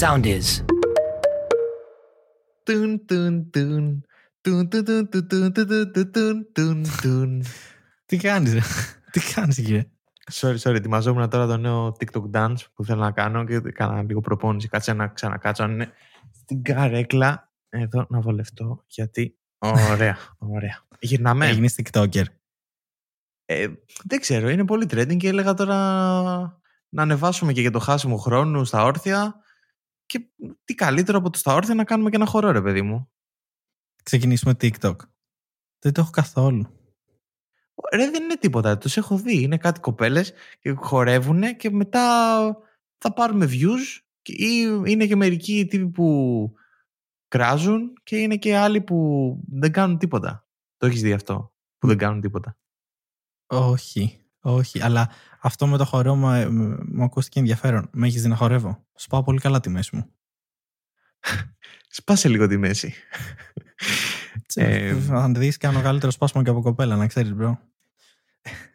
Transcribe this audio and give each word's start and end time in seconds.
sound 0.00 0.24
is. 0.24 0.64
Τι 8.06 8.16
κάνεις, 8.16 8.52
τι 9.10 9.20
κάνεις 9.34 9.58
εκεί. 9.58 9.90
Sorry, 10.32 10.56
sorry, 10.58 10.74
ετοιμαζόμουν 10.74 11.30
τώρα 11.30 11.46
το 11.46 11.56
νέο 11.56 11.96
TikTok 11.98 12.30
dance 12.30 12.56
που 12.74 12.84
θέλω 12.84 13.00
να 13.00 13.10
κάνω 13.10 13.44
και 13.44 13.54
έκανα 13.54 14.02
λίγο 14.02 14.20
προπόνηση. 14.20 14.68
Κάτσε 14.68 14.92
να 14.92 15.08
ξανακάτσω 15.08 15.62
αν 15.62 15.92
στην 16.32 16.62
καρέκλα 16.62 17.52
εδώ 17.68 18.06
να 18.08 18.20
βολευτώ 18.20 18.84
γιατί... 18.86 19.38
Ωραία, 19.58 20.16
ωραία. 20.56 20.84
Γυρνάμε. 20.98 21.46
Έγινες 21.46 21.74
TikToker. 21.82 22.24
Ε, 23.44 23.66
δεν 24.04 24.20
ξέρω, 24.20 24.48
είναι 24.48 24.64
πολύ 24.64 24.86
trending 24.90 25.16
και 25.16 25.28
έλεγα 25.28 25.54
τώρα 25.54 25.76
να 26.88 27.02
ανεβάσουμε 27.02 27.52
και 27.52 27.60
για 27.60 27.70
το 27.70 27.78
χάσιμο 27.78 28.16
χρόνου 28.16 28.64
στα 28.64 28.84
όρθια 28.84 29.40
και 30.06 30.28
τι 30.64 30.74
καλύτερο 30.74 31.18
από 31.18 31.30
το 31.30 31.38
στα 31.38 31.54
όρθια 31.54 31.74
να 31.74 31.84
κάνουμε 31.84 32.10
και 32.10 32.16
ένα 32.16 32.26
χορό 32.26 32.50
ρε 32.50 32.62
παιδί 32.62 32.82
μου. 32.82 33.10
Ξεκινήσουμε 34.02 34.52
TikTok. 34.60 34.96
Δεν 35.78 35.92
το 35.92 36.00
έχω 36.00 36.10
καθόλου. 36.10 36.70
Ρε 37.92 38.10
δεν 38.10 38.22
είναι 38.22 38.36
τίποτα, 38.36 38.78
τους 38.78 38.96
έχω 38.96 39.16
δει. 39.18 39.42
Είναι 39.42 39.56
κάτι 39.58 39.80
κοπέλες 39.80 40.32
και 40.60 40.70
χορεύουν 40.70 41.56
και 41.56 41.70
μετά 41.70 42.36
θα 42.98 43.12
πάρουμε 43.12 43.46
views 43.46 44.00
και- 44.22 44.32
ή 44.32 44.82
είναι 44.86 45.06
και 45.06 45.16
μερικοί 45.16 45.66
τύποι 45.66 45.88
που 45.88 46.52
κράζουν 47.28 47.92
και 48.02 48.16
είναι 48.16 48.36
και 48.36 48.56
άλλοι 48.56 48.80
που 48.80 49.40
δεν 49.48 49.72
κάνουν 49.72 49.98
τίποτα. 49.98 50.48
Το 50.76 50.86
έχεις 50.86 51.00
δει 51.02 51.12
αυτό, 51.12 51.54
που 51.78 51.86
δεν 51.86 51.98
κάνουν 51.98 52.20
τίποτα. 52.20 52.58
Όχι, 53.46 54.25
όχι. 54.52 54.82
Αλλά 54.82 55.10
αυτό 55.40 55.66
με 55.66 55.76
το 55.76 55.84
χορό 55.84 56.14
μου, 56.14 56.30
ε, 56.30 56.48
μου 56.92 57.02
ακούστηκε 57.04 57.38
ενδιαφέρον. 57.38 57.88
Με 57.92 58.06
έχεις 58.06 58.22
δει 58.22 58.28
να 58.28 58.36
χορεύω; 58.36 58.86
Σου 58.98 59.06
πάω 59.08 59.22
πολύ 59.22 59.38
καλά 59.38 59.60
τη 59.60 59.68
μέση 59.68 59.96
μου. 59.96 60.10
Σπάσε 61.88 62.28
λίγο 62.28 62.46
τη 62.46 62.56
μέση. 62.56 62.94
Ε, 64.54 64.96
Αν 65.10 65.34
δεις, 65.34 65.56
κάνω 65.56 65.82
καλύτερο 65.82 66.12
σπάσιμο 66.12 66.42
και 66.42 66.50
από 66.50 66.60
κοπέλα, 66.62 66.96
να 66.96 67.06
ξέρεις, 67.06 67.32
bro. 67.34 67.60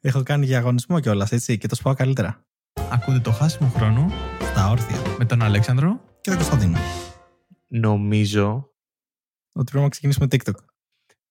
Έχω 0.01 0.23
κάνει 0.23 0.45
διαγωνισμό 0.45 0.99
κιόλας, 0.99 1.31
έτσι, 1.31 1.57
και 1.57 1.67
το 1.67 1.75
σπάω 1.75 1.93
καλύτερα. 1.93 2.45
Ακούτε 2.89 3.19
το 3.19 3.31
χάσιμο 3.31 3.69
χρόνο 3.69 4.11
Στα 4.51 4.69
όρθια. 4.69 4.97
με 5.17 5.25
τον 5.25 5.41
Αλέξανδρο 5.41 6.01
Και 6.21 6.29
τον 6.29 6.39
Κωνσταντίνο. 6.39 6.77
Νομίζω... 7.67 8.65
Ότι 9.53 9.65
πρέπει 9.71 9.83
να 9.83 9.89
ξεκινήσουμε 9.89 10.27
TikTok. 10.31 10.53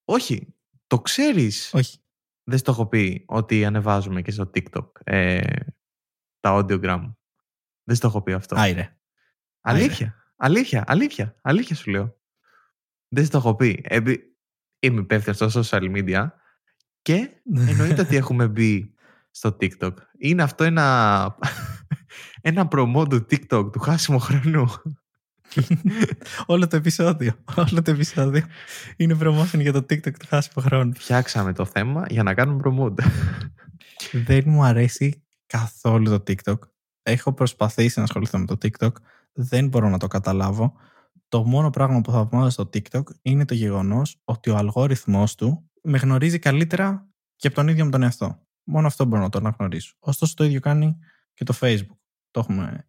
Όχι, 0.04 0.54
το 0.86 1.00
ξέρεις. 1.00 1.70
Όχι. 1.74 1.98
Δεν 2.50 2.58
στο 2.58 2.70
έχω 2.70 2.86
πει 2.86 3.24
ότι 3.26 3.64
ανεβάζουμε 3.64 4.22
και 4.22 4.30
στο 4.30 4.50
TikTok 4.54 4.86
ε, 5.04 5.40
τα 6.40 6.56
audiogram. 6.58 7.14
Δεν 7.84 7.96
στο 7.96 8.06
έχω 8.06 8.22
πει 8.22 8.32
αυτό. 8.32 8.56
Άιρε. 8.58 8.96
Αλήθεια. 9.60 10.14
Αλήθεια, 10.36 10.84
αλήθεια, 10.86 11.38
αλήθεια 11.42 11.76
σου 11.76 11.90
λέω. 11.90 12.16
Δεν 13.08 13.24
στο 13.24 13.38
έχω 13.38 13.54
πει. 13.54 13.80
Επί... 13.84 14.36
Είμαι 14.78 15.00
υπεύθυνος 15.00 15.52
στο 15.52 15.60
social 15.60 15.96
media 15.96 16.28
και 17.02 17.42
εννοείται 17.68 18.00
ότι 18.00 18.16
έχουμε 18.22 18.48
μπει 18.48 18.94
στο 19.30 19.56
TikTok. 19.60 19.94
Είναι 20.18 20.42
αυτό 20.42 20.64
ένα, 20.64 21.36
ένα 22.50 22.68
promo 22.70 23.04
του 23.08 23.26
TikTok, 23.30 23.72
του 23.72 23.78
χάσιμο 23.80 24.18
χρόνου. 24.18 24.66
Όλο 26.46 26.66
το 26.66 26.76
επεισόδιο. 26.76 27.32
Όλο 27.56 27.82
το 27.82 27.90
επεισόδιο 27.90 28.44
είναι 28.96 29.16
promotion 29.20 29.60
για 29.60 29.72
το 29.72 29.78
TikTok 29.78 30.12
του 30.12 30.26
χάσιμο 30.28 30.64
χρόνο. 30.64 30.92
Φτιάξαμε 30.94 31.52
το 31.52 31.64
θέμα 31.64 32.06
για 32.08 32.22
να 32.22 32.34
κάνουμε 32.34 32.62
promote. 32.64 33.04
Δεν 34.12 34.42
μου 34.46 34.64
αρέσει 34.64 35.22
καθόλου 35.46 36.04
το 36.04 36.22
TikTok. 36.26 36.58
Έχω 37.02 37.32
προσπαθήσει 37.32 37.98
να 37.98 38.04
ασχοληθώ 38.04 38.38
με 38.38 38.46
το 38.46 38.56
TikTok. 38.62 38.92
Δεν 39.32 39.68
μπορώ 39.68 39.88
να 39.88 39.98
το 39.98 40.06
καταλάβω. 40.06 40.74
Το 41.28 41.44
μόνο 41.44 41.70
πράγμα 41.70 42.00
που 42.00 42.10
θαυμάζω 42.10 42.50
στο 42.50 42.70
TikTok 42.74 43.02
είναι 43.22 43.44
το 43.44 43.54
γεγονός 43.54 44.20
ότι 44.24 44.50
ο 44.50 44.56
αλγόριθμός 44.56 45.34
του 45.34 45.70
με 45.82 45.98
γνωρίζει 45.98 46.38
καλύτερα 46.38 47.08
και 47.36 47.46
από 47.46 47.56
τον 47.56 47.68
ίδιο 47.68 47.84
με 47.84 47.90
τον 47.90 48.02
εαυτό. 48.02 48.46
Μόνο 48.64 48.86
αυτό 48.86 49.04
μπορώ 49.04 49.22
να 49.22 49.28
το 49.28 49.38
αναγνωρίσω. 49.38 49.96
Ωστόσο 49.98 50.34
το 50.34 50.44
ίδιο 50.44 50.60
κάνει 50.60 50.96
και 51.34 51.44
το 51.44 51.54
Facebook. 51.60 51.96
Το 52.30 52.40
έχουμε 52.40 52.86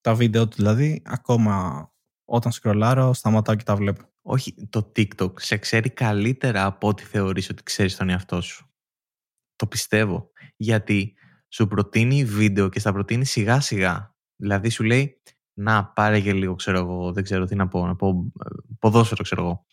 τα 0.00 0.14
βίντεο 0.14 0.48
του 0.48 0.56
δηλαδή, 0.56 1.02
ακόμα 1.04 1.88
όταν 2.32 2.52
σκρολάρω, 2.52 3.12
σταματάω 3.12 3.54
και 3.54 3.64
τα 3.64 3.76
βλέπω. 3.76 4.02
Όχι, 4.22 4.68
το 4.70 4.92
TikTok 4.96 5.40
σε 5.40 5.56
ξέρει 5.56 5.90
καλύτερα 5.90 6.64
από 6.64 6.88
ό,τι 6.88 7.02
θεωρείς 7.04 7.50
ότι 7.50 7.62
ξέρεις 7.62 7.96
τον 7.96 8.08
εαυτό 8.08 8.40
σου. 8.40 8.70
Το 9.56 9.66
πιστεύω. 9.66 10.30
Γιατί 10.56 11.14
σου 11.48 11.66
προτείνει 11.66 12.24
βίντεο 12.24 12.68
και 12.68 12.80
στα 12.80 12.92
προτείνει 12.92 13.24
σιγά 13.24 13.60
σιγά. 13.60 14.14
Δηλαδή 14.36 14.68
σου 14.68 14.82
λέει, 14.82 15.22
να 15.54 15.84
πάρε 15.84 16.20
και 16.20 16.32
λίγο, 16.32 16.54
ξέρω 16.54 16.78
εγώ, 16.78 17.12
δεν 17.12 17.22
ξέρω 17.22 17.44
τι 17.44 17.54
να 17.54 17.68
πω, 17.68 17.86
να 17.86 17.96
πω 17.96 18.32
ε, 18.44 18.48
ποδόσφαιρο, 18.78 19.22
ξέρω 19.22 19.42
εγώ. 19.42 19.66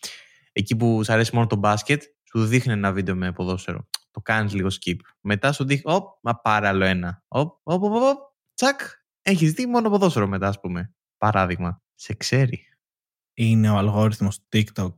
Εκεί 0.51 0.75
που 0.75 1.03
σου 1.03 1.13
αρέσει 1.13 1.35
μόνο 1.35 1.47
το 1.47 1.55
μπάσκετ, 1.55 2.03
σου 2.23 2.45
δείχνει 2.45 2.73
ένα 2.73 2.91
βίντεο 2.91 3.15
με 3.15 3.31
ποδόσφαιρο. 3.31 3.87
Το 4.11 4.21
κάνεις 4.21 4.53
λίγο 4.53 4.67
skip. 4.67 4.97
Μετά 5.21 5.51
σου 5.51 5.65
δείχνει, 5.65 5.93
οπ, 5.93 6.03
μα 6.21 6.35
πάρε 6.35 6.67
άλλο 6.67 6.85
ένα. 6.85 7.23
Οπ, 7.27 7.59
οπ, 7.63 7.83
οπ, 7.83 7.93
οπ, 7.93 8.17
τσακ, 8.53 8.79
έχεις 9.21 9.51
δει 9.51 9.65
μόνο 9.65 9.89
ποδόσφαιρο 9.89 10.27
μετά, 10.27 10.47
ας 10.47 10.59
πούμε. 10.59 10.93
Παράδειγμα. 11.17 11.81
Σε 11.99 12.13
ξέρει. 12.13 12.61
Είναι 13.33 13.69
ο 13.69 13.77
αλγόριθμος 13.77 14.39
του 14.39 14.45
TikTok 14.51 14.93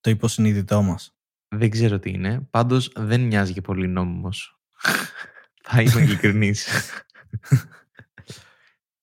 το 0.00 0.10
υποσυνείδητό 0.10 0.82
μας. 0.82 1.16
Δεν 1.48 1.70
ξέρω 1.70 1.98
τι 1.98 2.10
είναι. 2.10 2.40
Πάντως 2.50 2.92
δεν 2.96 3.20
μοιάζει 3.20 3.52
και 3.52 3.60
πολύ 3.60 3.88
νόμιμος. 3.88 4.60
Θα 5.68 5.82
είμαι 5.82 6.00
ειλικρινής. 6.02 6.68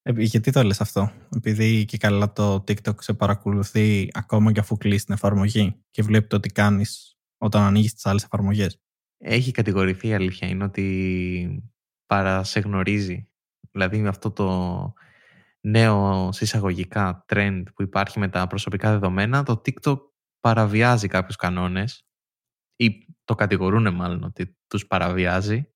Ε, 0.01 0.11
γιατί 0.15 0.51
το 0.51 0.63
λες 0.63 0.81
αυτό, 0.81 1.11
επειδή 1.35 1.85
και 1.85 1.97
καλά 1.97 2.33
το 2.33 2.55
TikTok 2.55 3.01
σε 3.01 3.13
παρακολουθεί 3.13 4.09
ακόμα 4.11 4.51
και 4.51 4.59
αφού 4.59 4.77
κλείσει 4.77 5.05
την 5.05 5.13
εφαρμογή 5.13 5.83
και 5.91 6.01
βλέπει 6.01 6.27
το 6.27 6.39
τι 6.39 6.49
κάνεις 6.49 7.17
όταν 7.37 7.61
ανοίγεις 7.61 7.93
τις 7.93 8.05
άλλες 8.05 8.23
εφαρμογές. 8.23 8.81
Έχει 9.17 9.51
κατηγορηθεί 9.51 10.07
η 10.07 10.13
αλήθεια. 10.13 10.47
Είναι 10.47 10.63
ότι 10.63 11.71
παρασεγνωρίζει. 12.05 13.29
Δηλαδή 13.71 13.97
με 13.97 14.07
αυτό 14.07 14.31
το 14.31 14.93
νέο 15.69 16.31
συσσαγωγικά 16.31 17.25
trend 17.27 17.63
που 17.75 17.81
υπάρχει 17.81 18.19
με 18.19 18.29
τα 18.29 18.47
προσωπικά 18.47 18.91
δεδομένα, 18.91 19.43
το 19.43 19.61
TikTok 19.65 19.97
παραβιάζει 20.39 21.07
κάποιους 21.07 21.35
κανόνες 21.35 22.05
ή 22.75 23.05
το 23.23 23.35
κατηγορούν 23.35 23.93
μάλλον 23.93 24.23
ότι 24.23 24.57
τους 24.67 24.87
παραβιάζει 24.87 25.69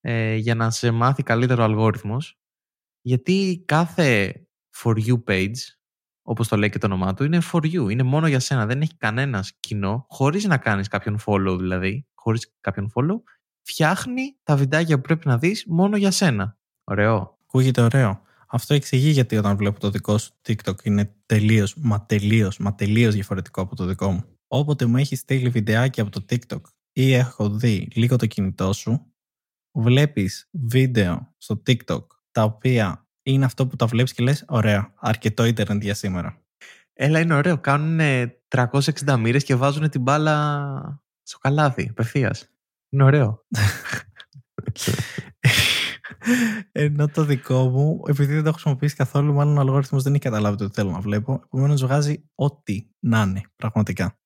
ε, 0.00 0.34
για 0.34 0.54
να 0.54 0.70
σε 0.70 0.90
μάθει 0.90 1.22
καλύτερο 1.22 1.62
ο 1.62 1.64
αλγόριθμος. 1.64 2.40
Γιατί 3.00 3.64
κάθε 3.66 4.34
for 4.76 4.94
you 5.06 5.24
page 5.26 5.56
όπως 6.22 6.48
το 6.48 6.56
λέει 6.56 6.70
και 6.70 6.78
το 6.78 6.86
όνομά 6.86 7.14
του 7.14 7.24
είναι 7.24 7.38
for 7.52 7.64
you, 7.64 7.90
είναι 7.90 8.02
μόνο 8.02 8.28
για 8.28 8.40
σένα. 8.40 8.66
Δεν 8.66 8.80
έχει 8.80 8.96
κανένας 8.96 9.52
κοινό 9.60 10.06
χωρίς 10.08 10.44
να 10.44 10.58
κάνεις 10.58 10.88
κάποιον 10.88 11.18
follow 11.26 11.56
δηλαδή 11.58 12.06
χωρίς 12.14 12.54
κάποιον 12.60 12.92
follow 12.94 13.22
φτιάχνει 13.62 14.38
τα 14.42 14.56
βιντεάκια 14.56 14.96
που 14.96 15.02
πρέπει 15.02 15.26
να 15.26 15.38
δεις 15.38 15.64
μόνο 15.66 15.96
για 15.96 16.10
σένα. 16.10 16.58
Ωραίο. 16.84 17.38
Ακούγεται 17.42 17.80
ωραίο. 17.80 18.22
Αυτό 18.50 18.74
εξηγεί 18.74 19.10
γιατί 19.10 19.36
όταν 19.36 19.56
βλέπω 19.56 19.80
το 19.80 19.90
δικό 19.90 20.18
σου 20.18 20.32
TikTok 20.46 20.84
είναι 20.84 21.14
τελείω, 21.26 21.66
μα 21.76 22.06
τελείω, 22.06 22.50
μα 22.58 22.74
τελείω 22.74 23.10
διαφορετικό 23.10 23.60
από 23.60 23.76
το 23.76 23.84
δικό 23.84 24.10
μου. 24.10 24.24
Όποτε 24.46 24.86
μου 24.86 24.96
έχει 24.96 25.16
στείλει 25.16 25.48
βιντεάκι 25.48 26.00
από 26.00 26.10
το 26.10 26.24
TikTok 26.30 26.60
ή 26.92 27.12
έχω 27.12 27.50
δει 27.50 27.88
λίγο 27.94 28.16
το 28.16 28.26
κινητό 28.26 28.72
σου, 28.72 29.12
βλέπει 29.72 30.30
βίντεο 30.50 31.34
στο 31.36 31.62
TikTok 31.66 32.06
τα 32.30 32.42
οποία 32.42 33.06
είναι 33.22 33.44
αυτό 33.44 33.66
που 33.66 33.76
τα 33.76 33.86
βλέπει 33.86 34.14
και 34.14 34.22
λε: 34.22 34.32
Ωραία, 34.46 34.92
αρκετό 34.96 35.44
ίντερνετ 35.44 35.82
για 35.82 35.94
σήμερα. 35.94 36.42
Έλα 36.92 37.20
είναι 37.20 37.34
ωραίο, 37.34 37.58
κάνουν 37.58 38.30
360 38.48 39.16
μοίρες 39.18 39.44
και 39.44 39.54
βάζουν 39.54 39.90
την 39.90 40.00
μπάλα 40.00 41.02
στο 41.22 41.38
καλάθι, 41.38 41.88
απευθεία. 41.90 42.36
Είναι 42.88 43.02
ωραίο. 43.04 43.46
Ενώ 46.72 47.08
το 47.08 47.24
δικό 47.24 47.68
μου, 47.68 48.02
επειδή 48.08 48.32
δεν 48.32 48.42
το 48.42 48.48
έχω 48.48 48.58
χρησιμοποιήσει 48.58 48.96
καθόλου, 48.96 49.32
μάλλον 49.32 49.56
ο 49.56 49.60
αλγόριθμος 49.60 50.02
δεν 50.02 50.12
έχει 50.12 50.22
καταλάβει 50.22 50.56
το 50.56 50.66
τι 50.68 50.74
θέλω 50.74 50.90
να 50.90 51.00
βλέπω. 51.00 51.40
Επομένως, 51.44 51.82
βγάζει 51.82 52.30
ό,τι 52.34 52.88
να 52.98 53.22
είναι, 53.22 53.42
πραγματικά. 53.56 54.18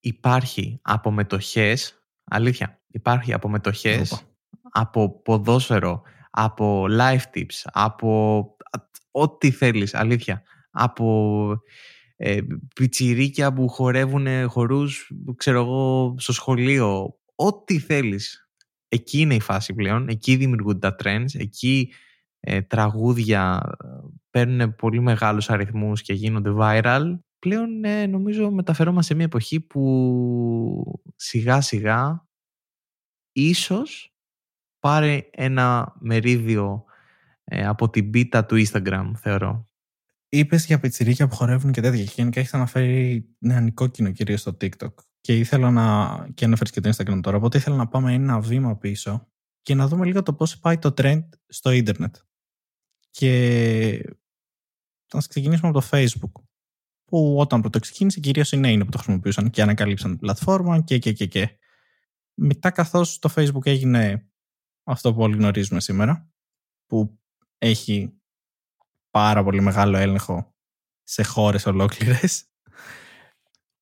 Υπάρχει 0.00 0.78
από 0.82 1.10
μετοχές, 1.10 2.04
αλήθεια, 2.24 2.82
υπάρχει 2.86 3.32
από 3.32 3.48
μετοχές, 3.48 4.12
Όπα. 4.12 4.22
από 4.70 5.22
ποδόσφαιρο, 5.22 6.02
από 6.30 6.86
live 6.90 7.22
tips, 7.34 7.62
από 7.64 8.42
ό,τι 9.10 9.50
θέλεις, 9.50 9.94
αλήθεια. 9.94 10.42
Από 10.70 11.62
ε, 12.16 12.38
πιτσιρίκια 12.74 13.52
που 13.52 13.68
χορεύουν 13.68 14.48
χορούς, 14.48 15.12
ξέρω 15.36 15.58
εγώ, 15.58 16.14
στο 16.18 16.32
σχολείο. 16.32 17.18
Ό,τι 17.34 17.78
θέλεις. 17.78 18.47
Εκεί 18.88 19.20
είναι 19.20 19.34
η 19.34 19.40
φάση 19.40 19.74
πλέον. 19.74 20.08
Εκεί 20.08 20.36
δημιουργούνται 20.36 20.78
τα 20.78 20.96
trends. 21.02 21.34
Εκεί 21.38 21.92
ε, 22.40 22.62
τραγούδια 22.62 23.60
ε, 23.84 23.86
παίρνουν 24.30 24.74
πολύ 24.74 25.00
μεγάλους 25.00 25.50
αριθμούς 25.50 26.02
και 26.02 26.12
γίνονται 26.12 26.50
viral. 26.58 27.18
Πλέον 27.38 27.84
ε, 27.84 28.06
νομίζω 28.06 28.50
μεταφερόμαστε 28.50 29.06
σε 29.12 29.14
μια 29.14 29.24
εποχή 29.24 29.60
που 29.60 31.02
σιγά 31.16 31.60
σιγά 31.60 32.26
ίσως 33.32 34.12
πάρει 34.78 35.30
ένα 35.32 35.94
μερίδιο 35.98 36.84
ε, 37.44 37.66
από 37.66 37.90
την 37.90 38.10
πίτα 38.10 38.44
του 38.46 38.64
Instagram, 38.66 39.10
θεωρώ. 39.16 39.66
Είπες 40.28 40.66
για 40.66 40.80
πιτσιρίκια 40.80 41.28
που 41.28 41.34
χορεύουν 41.34 41.72
και 41.72 41.80
τέτοια. 41.80 42.04
Και 42.04 42.12
γενικά 42.16 42.40
έχεις 42.40 42.54
αναφέρει 42.54 43.28
νεανικό 43.38 43.86
κοινό 43.86 44.10
κυρίως 44.10 44.40
στο 44.40 44.56
TikTok. 44.60 44.94
Και 45.20 45.38
ήθελα 45.38 45.70
να. 45.70 46.28
και 46.34 46.44
αναφέρει 46.44 46.70
και 46.70 46.80
το 46.80 46.88
Instagram 46.88 47.20
τώρα. 47.22 47.36
Οπότε 47.36 47.58
ήθελα 47.58 47.76
να 47.76 47.88
πάμε 47.88 48.12
ένα 48.12 48.40
βήμα 48.40 48.76
πίσω 48.76 49.28
και 49.62 49.74
να 49.74 49.88
δούμε 49.88 50.06
λίγο 50.06 50.22
το 50.22 50.34
πώς 50.34 50.58
πάει 50.58 50.78
το 50.78 50.94
trend 50.96 51.28
στο 51.46 51.70
ίντερνετ. 51.70 52.16
Και 53.10 54.16
θα 55.06 55.22
ξεκινήσουμε 55.28 55.68
από 55.68 55.80
το 55.80 55.88
Facebook. 55.90 56.42
Που 57.04 57.38
όταν 57.38 57.60
πρώτο 57.60 57.78
ξεκίνησε, 57.78 58.20
κυρίως 58.20 58.52
οι 58.52 58.56
νέοι 58.56 58.72
είναι 58.72 58.84
που 58.84 58.90
το 58.90 58.98
χρησιμοποιούσαν 58.98 59.50
και 59.50 59.62
ανακαλύψαν 59.62 60.10
την 60.10 60.18
πλατφόρμα 60.18 60.82
και 60.82 60.98
και 60.98 61.12
και 61.12 61.26
και. 61.26 61.58
Μετά, 62.34 62.70
καθώς 62.70 63.18
το 63.18 63.32
Facebook 63.36 63.66
έγινε 63.66 64.30
αυτό 64.84 65.14
που 65.14 65.20
όλοι 65.20 65.36
γνωρίζουμε 65.36 65.80
σήμερα, 65.80 66.30
που 66.86 67.18
έχει 67.58 68.20
πάρα 69.10 69.44
πολύ 69.44 69.60
μεγάλο 69.60 69.96
έλεγχο 69.96 70.54
σε 71.02 71.22
χώρες 71.22 71.66
ολόκληρες. 71.66 72.44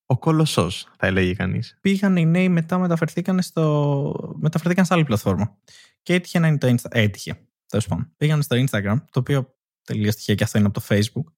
Ο 0.09 0.17
κολοσσός, 0.17 0.87
θα 0.97 1.07
έλεγε 1.07 1.33
κανείς. 1.33 1.77
Πήγαν 1.81 2.15
οι 2.15 2.25
νέοι 2.25 2.49
μετά 2.49 2.77
μεταφερθήκαν, 2.77 3.41
στο... 3.41 4.35
μεταφερθήκαν 4.39 4.85
σε 4.85 4.93
άλλη 4.93 5.03
πλατφόρμα. 5.03 5.57
Και 6.01 6.13
έτυχε 6.13 6.39
να 6.39 6.47
είναι 6.47 6.57
το 6.57 6.67
Insta... 6.67 6.89
Έτυχε, 6.89 7.47
τέλος 7.65 7.87
πάντων. 7.87 8.13
Πήγαν 8.17 8.41
στο 8.41 8.55
Instagram, 8.55 8.97
το 9.11 9.19
οποίο 9.19 9.55
τελείως 9.83 10.15
τυχαία 10.15 10.35
και 10.35 10.43
αυτό 10.43 10.57
είναι 10.57 10.67
από 10.67 10.79
το 10.79 10.85
Facebook. 10.89 11.33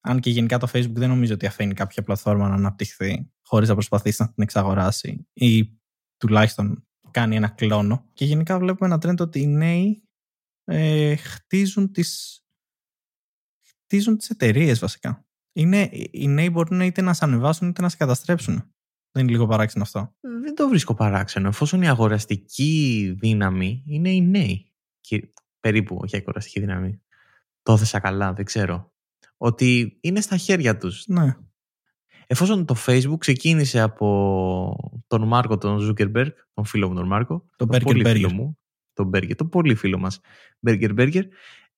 Αν 0.00 0.20
και 0.20 0.30
γενικά 0.30 0.58
το 0.58 0.68
Facebook 0.72 0.94
δεν 0.94 1.08
νομίζω 1.08 1.34
ότι 1.34 1.46
αφήνει 1.46 1.74
κάποια 1.74 2.02
πλατφόρμα 2.02 2.48
να 2.48 2.54
αναπτυχθεί 2.54 3.30
χωρίς 3.42 3.68
να 3.68 3.74
προσπαθήσει 3.74 4.22
να 4.22 4.32
την 4.32 4.42
εξαγοράσει 4.42 5.26
ή 5.32 5.78
τουλάχιστον 6.16 6.86
κάνει 7.10 7.36
ένα 7.36 7.48
κλόνο. 7.48 8.10
Και 8.12 8.24
γενικά 8.24 8.58
βλέπουμε 8.58 8.88
ένα 8.88 8.98
τρέντο 8.98 9.24
ότι 9.24 9.40
οι 9.40 9.46
νέοι 9.46 10.08
ε, 10.64 11.16
χτίζουν 11.16 11.92
τις 11.92 12.42
χτίζουν 13.62 14.16
τις 14.16 14.30
εταιρείες 14.30 14.78
βασικά. 14.78 15.23
Είναι, 15.56 15.88
οι 16.10 16.28
νέοι 16.28 16.48
μπορούν 16.52 16.80
είτε 16.80 17.02
να 17.02 17.12
σε 17.12 17.24
ανεβάσουν 17.24 17.68
είτε 17.68 17.82
να 17.82 17.88
σε 17.88 17.96
καταστρέψουν. 17.96 18.54
Δεν 19.10 19.22
είναι 19.22 19.32
λίγο 19.32 19.46
παράξενο 19.46 19.84
αυτό; 19.84 20.14
Δεν 20.20 20.54
το 20.54 20.68
βρίσκω 20.68 20.94
παράξενο, 20.94 21.48
εφόσον 21.48 21.82
η 21.82 21.88
αγοραστική 21.88 23.14
δύναμη 23.18 23.82
είναι 23.86 24.10
οι 24.10 24.20
νέοι. 24.20 24.72
Και, 25.00 25.32
περίπου, 25.60 25.98
όχι 26.02 26.16
η 26.16 26.18
αγοραστική 26.18 26.60
δύναμη. 26.60 27.02
Το 27.62 27.72
έθεσα 27.72 28.00
καλά, 28.00 28.32
δεν 28.32 28.44
ξέρω. 28.44 28.92
Ότι 29.36 29.98
είναι 30.00 30.20
στα 30.20 30.36
χέρια 30.36 30.76
τους. 30.76 31.06
Ναι. 31.06 31.36
Εφόσον 32.26 32.64
το 32.64 32.76
Facebook 32.86 33.18
ξεκίνησε 33.18 33.80
από 33.80 35.02
τον 35.06 35.26
Μάρκο 35.26 35.58
τον 35.58 35.78
Ζούκερμπεργκ, 35.78 36.30
τον 36.54 36.64
φίλο 36.64 36.88
μου 36.88 36.94
τον 36.94 37.06
Μάρκο, 37.06 37.46
Το 37.56 37.66
τον 37.66 37.76
Berger 37.76 37.82
πολύ 37.84 38.02
Berger. 38.06 38.12
φίλο 38.12 38.32
μου, 38.32 38.58
τον 38.92 39.06
Μπέργκερ, 39.06 39.36
τον 39.36 39.48
πολύ 39.48 39.74
φίλο 39.74 39.98
μας, 39.98 40.20
Μπέργκερ 40.58 40.92
Μπέργκερ, 40.92 41.24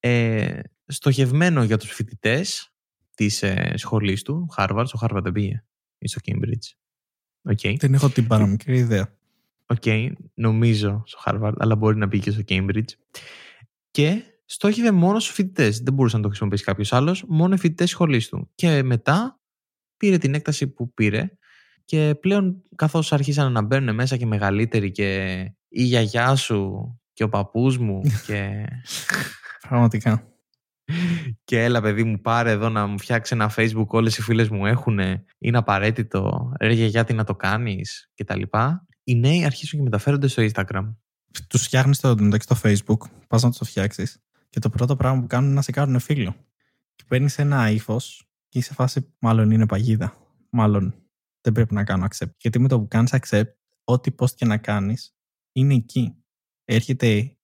ε, 0.01 0.61
στοχευμένο 0.87 1.63
για 1.63 1.77
τους 1.79 1.91
φοιτητές 1.93 2.76
της 3.17 3.43
ε, 3.43 3.73
σχολής 3.77 4.23
του, 4.23 4.49
Harvard, 4.57 4.85
στο 4.87 4.99
Harvard 5.03 5.23
δεν 5.23 5.33
πήγε, 5.33 5.65
ή 5.99 6.09
στο 6.09 6.21
Cambridge. 6.25 6.77
Ok, 7.43 7.79
Δεν 7.79 7.95
έχω 7.95 8.09
την 8.09 8.27
παραμικρή 8.27 8.79
ιδέα. 8.79 9.17
Οκ, 9.67 9.83
νομίζω 10.35 11.03
στο 11.07 11.19
Harvard, 11.25 11.55
αλλά 11.59 11.77
μπορεί 11.77 11.97
να 11.97 12.09
πήγε 12.09 12.23
και 12.23 12.31
στο 12.31 12.43
Cambridge. 12.47 13.19
Και 13.91 14.23
στόχευε 14.45 14.91
μόνο 14.91 15.19
στους 15.19 15.35
φοιτητές. 15.35 15.79
Δεν 15.79 15.95
μπορούσε 15.95 16.17
να 16.17 16.23
το 16.23 16.29
χρησιμοποιήσει 16.29 16.65
κάποιος 16.65 16.93
άλλος, 16.93 17.25
μόνο 17.29 17.55
οι 17.55 17.59
φοιτητές 17.59 17.91
σχολής 17.91 18.29
του. 18.29 18.51
Και 18.55 18.83
μετά 18.83 19.41
πήρε 19.97 20.19
την 20.19 20.35
έκταση 20.35 20.69
που 20.69 20.93
πήρε 20.95 21.31
και 21.85 22.15
πλέον 22.21 22.63
καθώς 22.75 23.13
άρχισαν 23.13 23.53
να 23.53 23.63
μπαίνουν 23.63 23.95
μέσα 23.95 24.17
και 24.17 24.27
μεγαλύτεροι 24.27 24.91
και 24.91 25.33
η 25.69 25.83
γιαγιά 25.83 26.35
σου 26.35 26.91
και 27.13 27.25
ο 27.25 27.29
παππούς 27.29 27.79
μου 27.79 28.01
και, 28.27 28.67
Πραγματικά. 29.69 30.36
Και 31.45 31.63
έλα 31.63 31.81
παιδί 31.81 32.05
μου 32.05 32.21
πάρε 32.21 32.51
εδώ 32.51 32.69
να 32.69 32.87
μου 32.87 32.99
φτιάξει 32.99 33.35
ένα 33.35 33.53
facebook 33.57 33.87
όλες 33.87 34.19
οι 34.19 34.23
φίλες 34.23 34.49
μου 34.49 34.67
έχουν 34.67 34.99
είναι 35.39 35.59
απαραίτητο 35.59 36.53
ρε 36.61 36.73
γιαγιά 36.73 37.05
τι 37.05 37.15
να 37.15 37.25
το 37.25 37.35
κάνεις 37.35 38.11
και 38.15 38.25
τα 38.25 38.37
λοιπά 38.37 38.87
οι 39.09 39.15
νέοι 39.15 39.45
αρχίζουν 39.45 39.79
και 39.79 39.85
μεταφέρονται 39.85 40.27
στο 40.27 40.43
instagram 40.43 40.95
Τους 41.49 41.63
φτιάχνεις 41.63 42.01
το 42.01 42.17
μεταξύ 42.19 42.49
στο 42.51 42.69
Facebook, 42.69 43.11
πας 43.29 43.43
να 43.43 43.49
τους 43.49 43.59
το 43.59 43.65
φτιάξεις. 43.65 44.23
Και 44.49 44.59
το 44.59 44.71
πρώτο 44.71 44.97
πράγμα 44.97 45.21
που 45.21 45.27
κάνουν 45.27 45.47
είναι 45.47 45.55
να 45.55 45.63
σε 45.63 45.71
κάνουν 45.71 46.01
φίλο. 46.01 46.35
Και 46.95 47.05
παίρνεις 47.09 47.39
ένα 47.39 47.71
ύφος 47.71 48.29
και 48.49 48.59
είσαι 48.59 48.69
σε 48.69 48.75
φάση, 48.75 49.15
μάλλον 49.19 49.51
είναι 49.51 49.67
παγίδα. 49.67 50.17
Μάλλον 50.51 50.95
δεν 51.41 51.53
πρέπει 51.53 51.75
να 51.75 51.85
κάνω 51.85 52.07
accept. 52.11 52.37
Γιατί 52.37 52.59
με 52.59 52.69
το 52.69 52.81
που 52.81 52.89
κάνεις 52.89 53.15
accept, 53.21 53.53
ό,τι 53.85 54.15
post 54.19 54.31
και 54.31 54.45
να 54.45 54.59
κάνεις 54.59 55.17
είναι 55.53 55.75
εκεί. 55.75 56.15
Έρχεται 56.65 57.36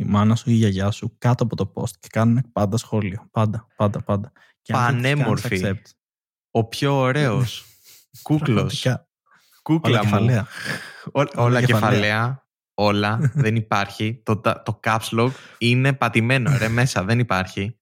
η 0.00 0.04
μάνα 0.04 0.34
σου 0.36 0.50
ή 0.50 0.52
η 0.54 0.56
γιαγιά 0.56 0.90
σου 0.90 1.14
κάτω 1.18 1.44
από 1.44 1.56
το 1.56 1.72
post 1.74 1.90
και 2.00 2.08
κάνουν 2.10 2.42
πάντα 2.52 2.76
σχόλιο. 2.76 3.28
Πάντα, 3.30 3.66
πάντα, 3.76 4.02
πάντα. 4.02 4.32
Και 4.62 4.72
αν 4.72 4.80
δεν 4.80 4.92
τους 4.94 5.02
κάνεις 5.02 5.50
Πανέμορφη. 5.50 5.60
accept, 5.64 5.90
ο 6.50 6.64
πιο 6.64 6.94
ωραίος 6.98 7.64
κούκλος 8.22 8.80
πραγματικά, 8.82 9.08
κούκλα 9.62 9.90
όλα 9.90 10.04
μου 10.04 10.10
κεφαλαία. 10.10 10.46
Ό- 11.12 11.42
όλα 11.42 11.60
κεφαλαία. 11.64 11.90
κεφαλαία. 11.90 12.44
Όλα. 12.74 13.18
δεν 13.34 13.56
υπάρχει. 13.56 14.20
Το, 14.24 14.36
τα- 14.36 14.62
το 14.62 14.80
caps 14.84 15.08
lock 15.20 15.30
είναι 15.58 15.92
πατημένο. 15.92 16.56
Ρε 16.58 16.68
μέσα. 16.68 17.04
Δεν 17.04 17.18
υπάρχει. 17.18 17.78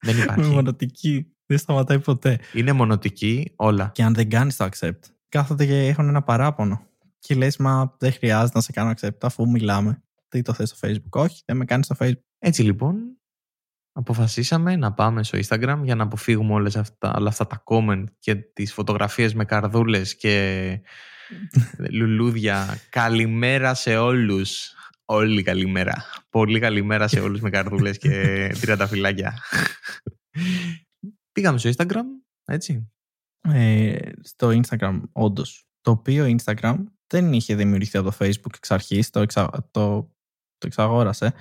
Δεν 0.00 0.16
Με 0.16 0.22
υπάρχει. 0.22 0.50
μονοτική. 0.50 1.28
Δεν 1.46 1.58
σταματάει 1.58 2.00
ποτέ. 2.00 2.40
είναι 2.52 2.72
μονοτική. 2.72 3.52
Όλα. 3.56 3.90
Και 3.94 4.02
αν 4.02 4.14
δεν 4.14 4.28
κάνεις 4.30 4.56
το 4.56 4.68
accept, 4.70 4.98
κάθονται 5.28 5.66
και 5.66 5.86
έχουν 5.86 6.08
ένα 6.08 6.22
παράπονο. 6.22 6.86
Και 7.18 7.34
λες, 7.34 7.56
μα 7.56 7.94
δεν 7.98 8.12
χρειάζεται 8.12 8.50
να 8.54 8.60
σε 8.60 8.72
κάνω 8.72 8.90
accept 8.96 9.18
αφού 9.22 9.48
μιλάμε. 9.50 10.02
Τι 10.34 10.42
το 10.42 10.52
θες 10.52 10.68
στο 10.68 10.88
Facebook. 10.88 11.10
Όχι, 11.10 11.42
δεν 11.46 11.56
με 11.56 11.64
κάνεις 11.64 11.86
στο 11.86 11.96
Facebook. 11.98 12.22
Έτσι 12.38 12.62
λοιπόν, 12.62 13.18
αποφασίσαμε 13.92 14.76
να 14.76 14.92
πάμε 14.92 15.22
στο 15.22 15.38
Instagram 15.38 15.80
για 15.82 15.94
να 15.94 16.02
αποφύγουμε 16.02 16.52
όλες 16.52 16.76
αυτά, 16.76 17.14
όλα 17.16 17.28
αυτά 17.28 17.46
τα 17.46 17.62
comment 17.64 18.04
και 18.18 18.34
τις 18.34 18.72
φωτογραφίες 18.72 19.34
με 19.34 19.44
καρδούλες 19.44 20.16
και 20.16 20.80
λουλούδια. 21.98 22.78
Καλημέρα 22.90 23.74
σε 23.74 23.96
όλους. 23.96 24.74
Όλοι 25.04 25.42
καλημέρα. 25.42 26.04
Πολύ 26.30 26.58
καλημέρα 26.58 27.08
σε 27.08 27.20
όλους 27.20 27.40
με 27.40 27.50
καρδούλες 27.50 27.98
και 27.98 28.10
τριανταφυλάκια. 28.60 29.38
Πήγαμε 31.32 31.58
στο 31.58 31.70
Instagram, 31.76 32.04
έτσι. 32.44 32.92
Ε, 33.40 33.98
στο 34.20 34.60
Instagram, 34.62 35.00
όντως. 35.12 35.66
Το 35.80 35.90
οποίο 35.90 36.36
Instagram 36.38 36.84
δεν 37.06 37.32
είχε 37.32 37.54
δημιουργηθεί 37.54 37.98
από 37.98 38.10
το 38.10 38.16
Facebook 38.20 38.54
εξ 38.54 38.70
αρχής, 38.70 39.10
το, 39.10 39.20
εξα, 39.20 39.68
το, 39.70 40.13
το 40.64 40.70
εξαγόρασε. 40.82 41.32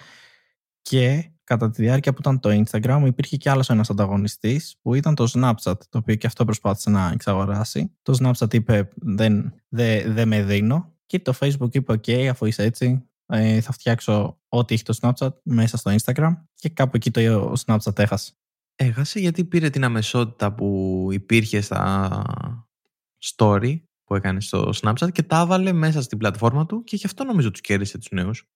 Και 0.82 1.32
κατά 1.44 1.70
τη 1.70 1.82
διάρκεια 1.82 2.14
που 2.14 2.18
ήταν 2.20 2.40
το 2.40 2.64
Instagram 2.64 3.04
υπήρχε 3.06 3.38
κι 3.38 3.50
άλλος 3.50 3.70
ένας 3.70 3.90
ανταγωνιστής 3.90 4.76
που 4.82 4.94
ήταν 4.94 5.16
το 5.16 5.32
Snapchat, 5.34 5.78
το 5.90 5.98
οποίο 5.98 6.16
και 6.16 6.28
αυτό 6.28 6.46
προσπάθησε 6.46 6.90
να 6.90 7.12
εξαγοράσει. 7.14 7.96
Το 8.02 8.18
Snapchat 8.22 8.54
είπε 8.54 8.90
δεν, 8.96 9.54
δεν, 9.70 10.14
δεν 10.14 10.28
με 10.28 10.44
δίνω 10.44 10.94
και 11.06 11.20
το 11.20 11.34
Facebook 11.40 11.76
είπε 11.76 11.94
ok 11.94 12.12
αφού 12.12 12.46
είσαι 12.46 12.64
έτσι 12.64 13.08
ε, 13.26 13.62
θα 13.62 13.72
φτιάξω 13.72 14.42
ό,τι 14.48 14.74
έχει 14.74 14.84
το 14.84 14.98
Snapchat 15.02 15.34
μέσα 15.44 15.78
στο 15.78 15.96
Instagram 16.00 16.32
και 16.56 16.70
κάπου 16.70 16.92
εκεί 16.96 17.12
το 17.12 17.54
Snapchat 17.66 18.00
έχασε. 18.00 18.34
Έχασε 18.76 19.20
γιατί 19.20 19.46
πήρε 19.46 19.70
την 19.70 19.84
αμεσότητα 19.84 20.54
που 20.54 21.08
υπήρχε 21.12 21.62
στα 21.62 22.22
story 23.24 23.82
που 24.04 24.16
έκανε 24.16 24.42
στο 24.42 24.74
Snapchat 24.82 25.12
και 25.12 25.24
τα 25.24 25.40
έβαλε 25.40 25.72
μέσα 25.72 26.02
στην 26.02 26.18
πλατφόρμα 26.18 26.66
του 26.66 26.84
και 26.84 26.96
γι' 26.96 27.06
αυτό 27.06 27.24
νομίζω 27.24 27.52
τους 27.52 27.62
κέρδισε 27.62 27.98
τους 27.98 28.10
νέους. 28.12 28.48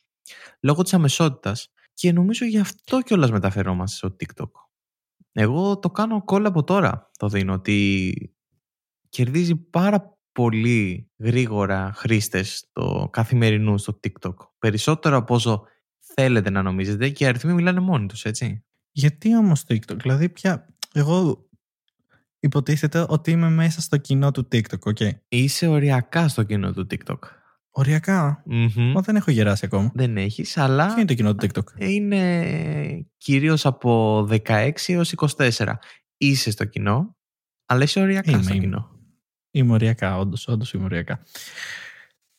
Λόγω 0.60 0.84
της 0.84 0.94
αμεσότητας. 0.94 1.72
Και 1.94 2.12
νομίζω 2.12 2.46
γι' 2.46 2.60
αυτό 2.60 3.02
κιόλας 3.02 3.32
μεταφερόμαστε 3.32 3.96
στο 3.96 4.16
TikTok. 4.20 4.50
Εγώ 5.32 5.80
το 5.80 5.90
κάνω 5.90 6.24
κόλλα 6.24 6.48
από 6.48 6.64
τώρα. 6.64 7.12
Το 7.18 7.28
δίνω 7.28 7.54
ότι 7.54 8.14
κερδίζει 9.10 9.56
πάρα 9.56 10.18
πολύ 10.32 11.12
γρήγορα 11.18 11.92
χρήστες 11.96 12.70
το 12.72 13.10
καθημερινού 13.12 13.78
στο 13.78 14.00
TikTok. 14.04 14.34
Περισσότερο 14.60 15.18
από 15.18 15.36
όσο 15.36 15.64
θέλετε 16.00 16.50
να 16.50 16.62
νομίζετε 16.62 17.10
και 17.10 17.24
οι 17.24 17.28
αριθμοί 17.28 17.54
μιλάνε 17.54 17.80
μόνοι 17.80 18.06
τους, 18.06 18.26
έτσι. 18.26 18.66
Γιατί 18.92 19.38
όμως 19.38 19.64
TikTok, 19.68 19.98
δηλαδή 19.98 20.30
πια 20.30 20.76
εγώ 20.94 21.48
υποτίθεται 22.40 23.06
ότι 23.10 23.32
είμαι 23.32 23.50
μέσα 23.50 23.82
στο 23.82 23.98
κοινό 23.98 24.32
του 24.32 24.48
TikTok, 24.52 24.80
ok. 24.84 24.98
Είσαι 25.28 25.68
οριακά 25.68 26.28
στο 26.28 26.44
κοινό 26.44 26.74
του 26.74 26.88
TikTok. 26.92 27.18
Οριακά, 27.80 28.44
Μμμ. 28.46 28.92
μα 28.92 29.02
δεν 29.02 29.16
έχω 29.16 29.32
γεράσει 29.32 29.66
ακόμα. 29.66 29.92
Δεν 29.94 30.18
έχεις, 30.18 30.58
αλλά 30.58 30.86
Ποιο 30.86 30.96
είναι 30.98 31.06
το 31.06 31.14
κοινό 31.14 31.36
του 31.36 31.48
TikTok; 31.48 31.64
είναι 31.82 33.08
κυρίως 33.18 33.66
από 33.66 34.20
16 34.30 34.72
έως 34.88 35.14
24. 35.38 35.74
Είσαι 36.18 36.52
στο 36.52 36.66
κοινό, 36.66 37.16
αλλά 37.66 37.84
είσαι 37.84 38.00
οριακά 38.00 38.32
Είμαι, 38.32 38.42
στο 38.44 38.54
είμαι. 38.54 38.64
κοινό. 38.64 38.92
Είμαι 39.52 39.74
οριακά, 39.74 40.18
όντως, 40.18 40.48
όντως 40.48 40.74
είμαι 40.74 40.84
οριακά. 40.84 41.24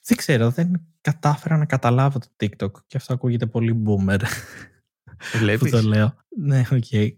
Δεν 0.05 0.17
ξέρω, 0.17 0.51
δεν 0.51 0.87
κατάφερα 1.01 1.57
να 1.57 1.65
καταλάβω 1.65 2.19
το 2.19 2.27
TikTok 2.37 2.73
και 2.87 2.97
αυτό 2.97 3.13
ακούγεται 3.15 3.47
πολύ 3.47 3.83
boomer 3.87 4.21
που 5.33 5.39
Βλέπεις; 5.39 5.71
το 5.71 5.83
λέω. 5.83 6.15
Ναι, 6.37 6.63
οκ. 6.73 6.93
Ε, 6.93 7.17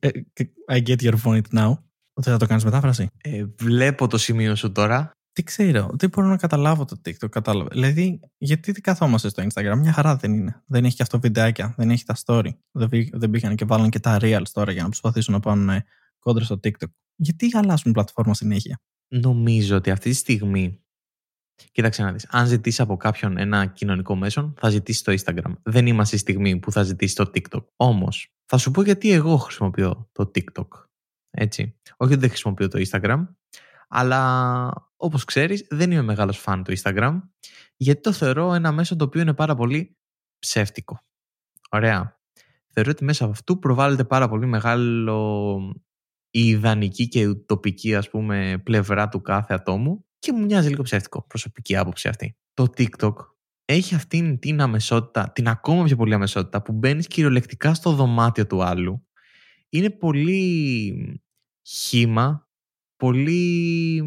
I 0.69 0.83
get 0.87 0.97
your 0.97 1.15
point 1.25 1.43
now. 1.53 1.73
Ότι 2.13 2.31
θα 2.31 2.37
το 2.37 2.47
κάνεις 2.47 2.65
μετάφραση; 2.65 3.09
Ε, 3.17 3.45
βλέπω 3.59 4.07
το 4.07 4.19
σημείο 4.19 4.55
σου 4.55 4.73
τώρα. 4.73 5.11
Τι 5.33 5.43
ξέρω, 5.43 5.91
δεν 5.93 6.09
μπορώ 6.09 6.27
να 6.27 6.37
καταλάβω 6.37 6.85
το 6.85 7.01
TikTok. 7.05 7.31
Κατάλαβα. 7.31 7.69
Δηλαδή, 7.73 8.21
γιατί 8.39 8.73
δεν 8.73 8.83
καθόμαστε 8.83 9.29
στο 9.29 9.43
Instagram, 9.43 9.77
μια 9.79 9.93
χαρά 9.93 10.17
δεν 10.17 10.33
είναι. 10.33 10.63
Δεν 10.67 10.85
έχει 10.85 10.97
και 10.97 11.03
αυτό 11.03 11.21
βιντεάκια, 11.21 11.75
δεν 11.77 11.91
έχει 11.91 12.05
τα 12.05 12.17
story. 12.25 12.51
Δεν, 12.71 12.89
μπή- 12.89 13.17
δεν 13.17 13.31
πήγαν 13.31 13.55
και 13.57 13.65
βάλαν 13.65 13.91
και 13.91 14.01
τα 14.01 14.19
reels 14.21 14.49
τώρα 14.53 14.73
για 14.73 14.83
να 14.83 14.89
προσπαθήσουν 14.89 15.35
να 15.35 15.41
πάνε 15.41 15.85
κόντρα 16.19 16.45
στο 16.45 16.61
TikTok. 16.65 16.91
Γιατί 17.17 17.51
αλλάζουν 17.57 17.93
πλατφόρμα 17.93 18.35
συνέχεια; 18.35 18.81
Νομίζω 19.09 19.77
ότι 19.77 19.91
αυτή 19.91 20.11
τη 20.11 20.17
στιγμή. 20.17 20.83
Κοίταξε 21.73 22.03
να 22.03 22.13
δεις. 22.13 22.27
Αν 22.31 22.47
ζητήσεις 22.47 22.81
από 22.81 22.97
κάποιον 22.97 23.39
ένα 23.39 23.67
κοινωνικό 23.67 24.17
μέσο, 24.17 24.55
θα 24.57 24.71
ζητήσεις 24.71 25.03
το 25.03 25.13
Instagram. 25.13 25.53
Δεν 25.63 25.87
είμαστε 25.87 26.17
στη 26.17 26.31
στιγμή 26.31 26.59
που 26.59 26.73
θα 26.73 26.83
ζητήσεις 26.83 27.15
το 27.15 27.31
TikTok. 27.35 27.65
Όμως, 27.77 28.35
θα 28.45 28.57
σου 28.57 28.71
πω 28.71 28.83
γιατί 28.83 29.11
εγώ 29.11 29.37
χρησιμοποιώ 29.37 30.09
το 30.13 30.31
TikTok. 30.35 30.69
Έτσι. 31.31 31.63
Όχι 31.97 32.13
ότι 32.13 32.21
δεν 32.21 32.29
χρησιμοποιώ 32.29 32.69
το 32.69 32.83
Instagram, 32.91 33.27
αλλά 33.91 34.73
όπως 34.97 35.25
ξέρεις 35.25 35.67
δεν 35.71 35.91
είμαι 35.91 36.03
μεγάλος 36.03 36.39
φαν 36.39 36.65
του 36.65 36.73
Instagram 36.79 37.21
γιατί 37.77 38.01
το 38.01 38.13
θεωρώ 38.13 38.55
ένα 38.55 38.73
μέσο 38.73 38.97
το 38.97 39.05
οποίο 39.05 39.21
είναι 39.21 39.35
πάρα 39.35 39.55
πολύ 39.55 39.97
ψεύτικο. 40.39 41.05
Ωραία. 41.71 42.19
Θεωρώ 42.73 42.91
ότι 42.91 43.05
μέσα 43.05 43.25
από 43.25 43.33
αυτού 43.33 43.59
προβάλλεται 43.59 44.05
πάρα 44.05 44.29
πολύ 44.29 44.47
μεγάλο 44.47 45.59
η 46.31 46.49
ιδανική 46.49 47.09
και 47.09 47.21
η 47.21 47.45
τοπική 47.47 47.95
ας 47.95 48.11
πούμε 48.11 48.61
πλευρά 48.65 49.09
του 49.09 49.21
κάθε 49.21 49.55
ατόμου 49.55 50.07
και 50.19 50.33
μου 50.33 50.45
μοιάζει 50.45 50.69
λίγο 50.69 50.83
ψεύτικο 50.83 51.27
προσωπική 51.27 51.77
άποψη 51.77 52.09
αυτή. 52.09 52.37
Το 52.55 52.67
TikTok 52.77 53.15
έχει 53.65 53.95
αυτήν 53.95 54.39
την 54.39 54.61
αμεσότητα, 54.61 55.33
την 55.33 55.49
ακόμα 55.49 55.85
πιο 55.85 55.97
πολύ 55.97 56.15
αμεσότητα 56.15 56.63
που 56.63 56.73
μπαίνεις 56.73 57.07
κυριολεκτικά 57.07 57.75
στο 57.75 57.93
δωμάτιο 57.93 58.47
του 58.47 58.63
άλλου. 58.63 59.07
Είναι 59.69 59.91
πολύ 59.91 61.23
χήμα, 61.63 62.50
πολύ 63.01 64.03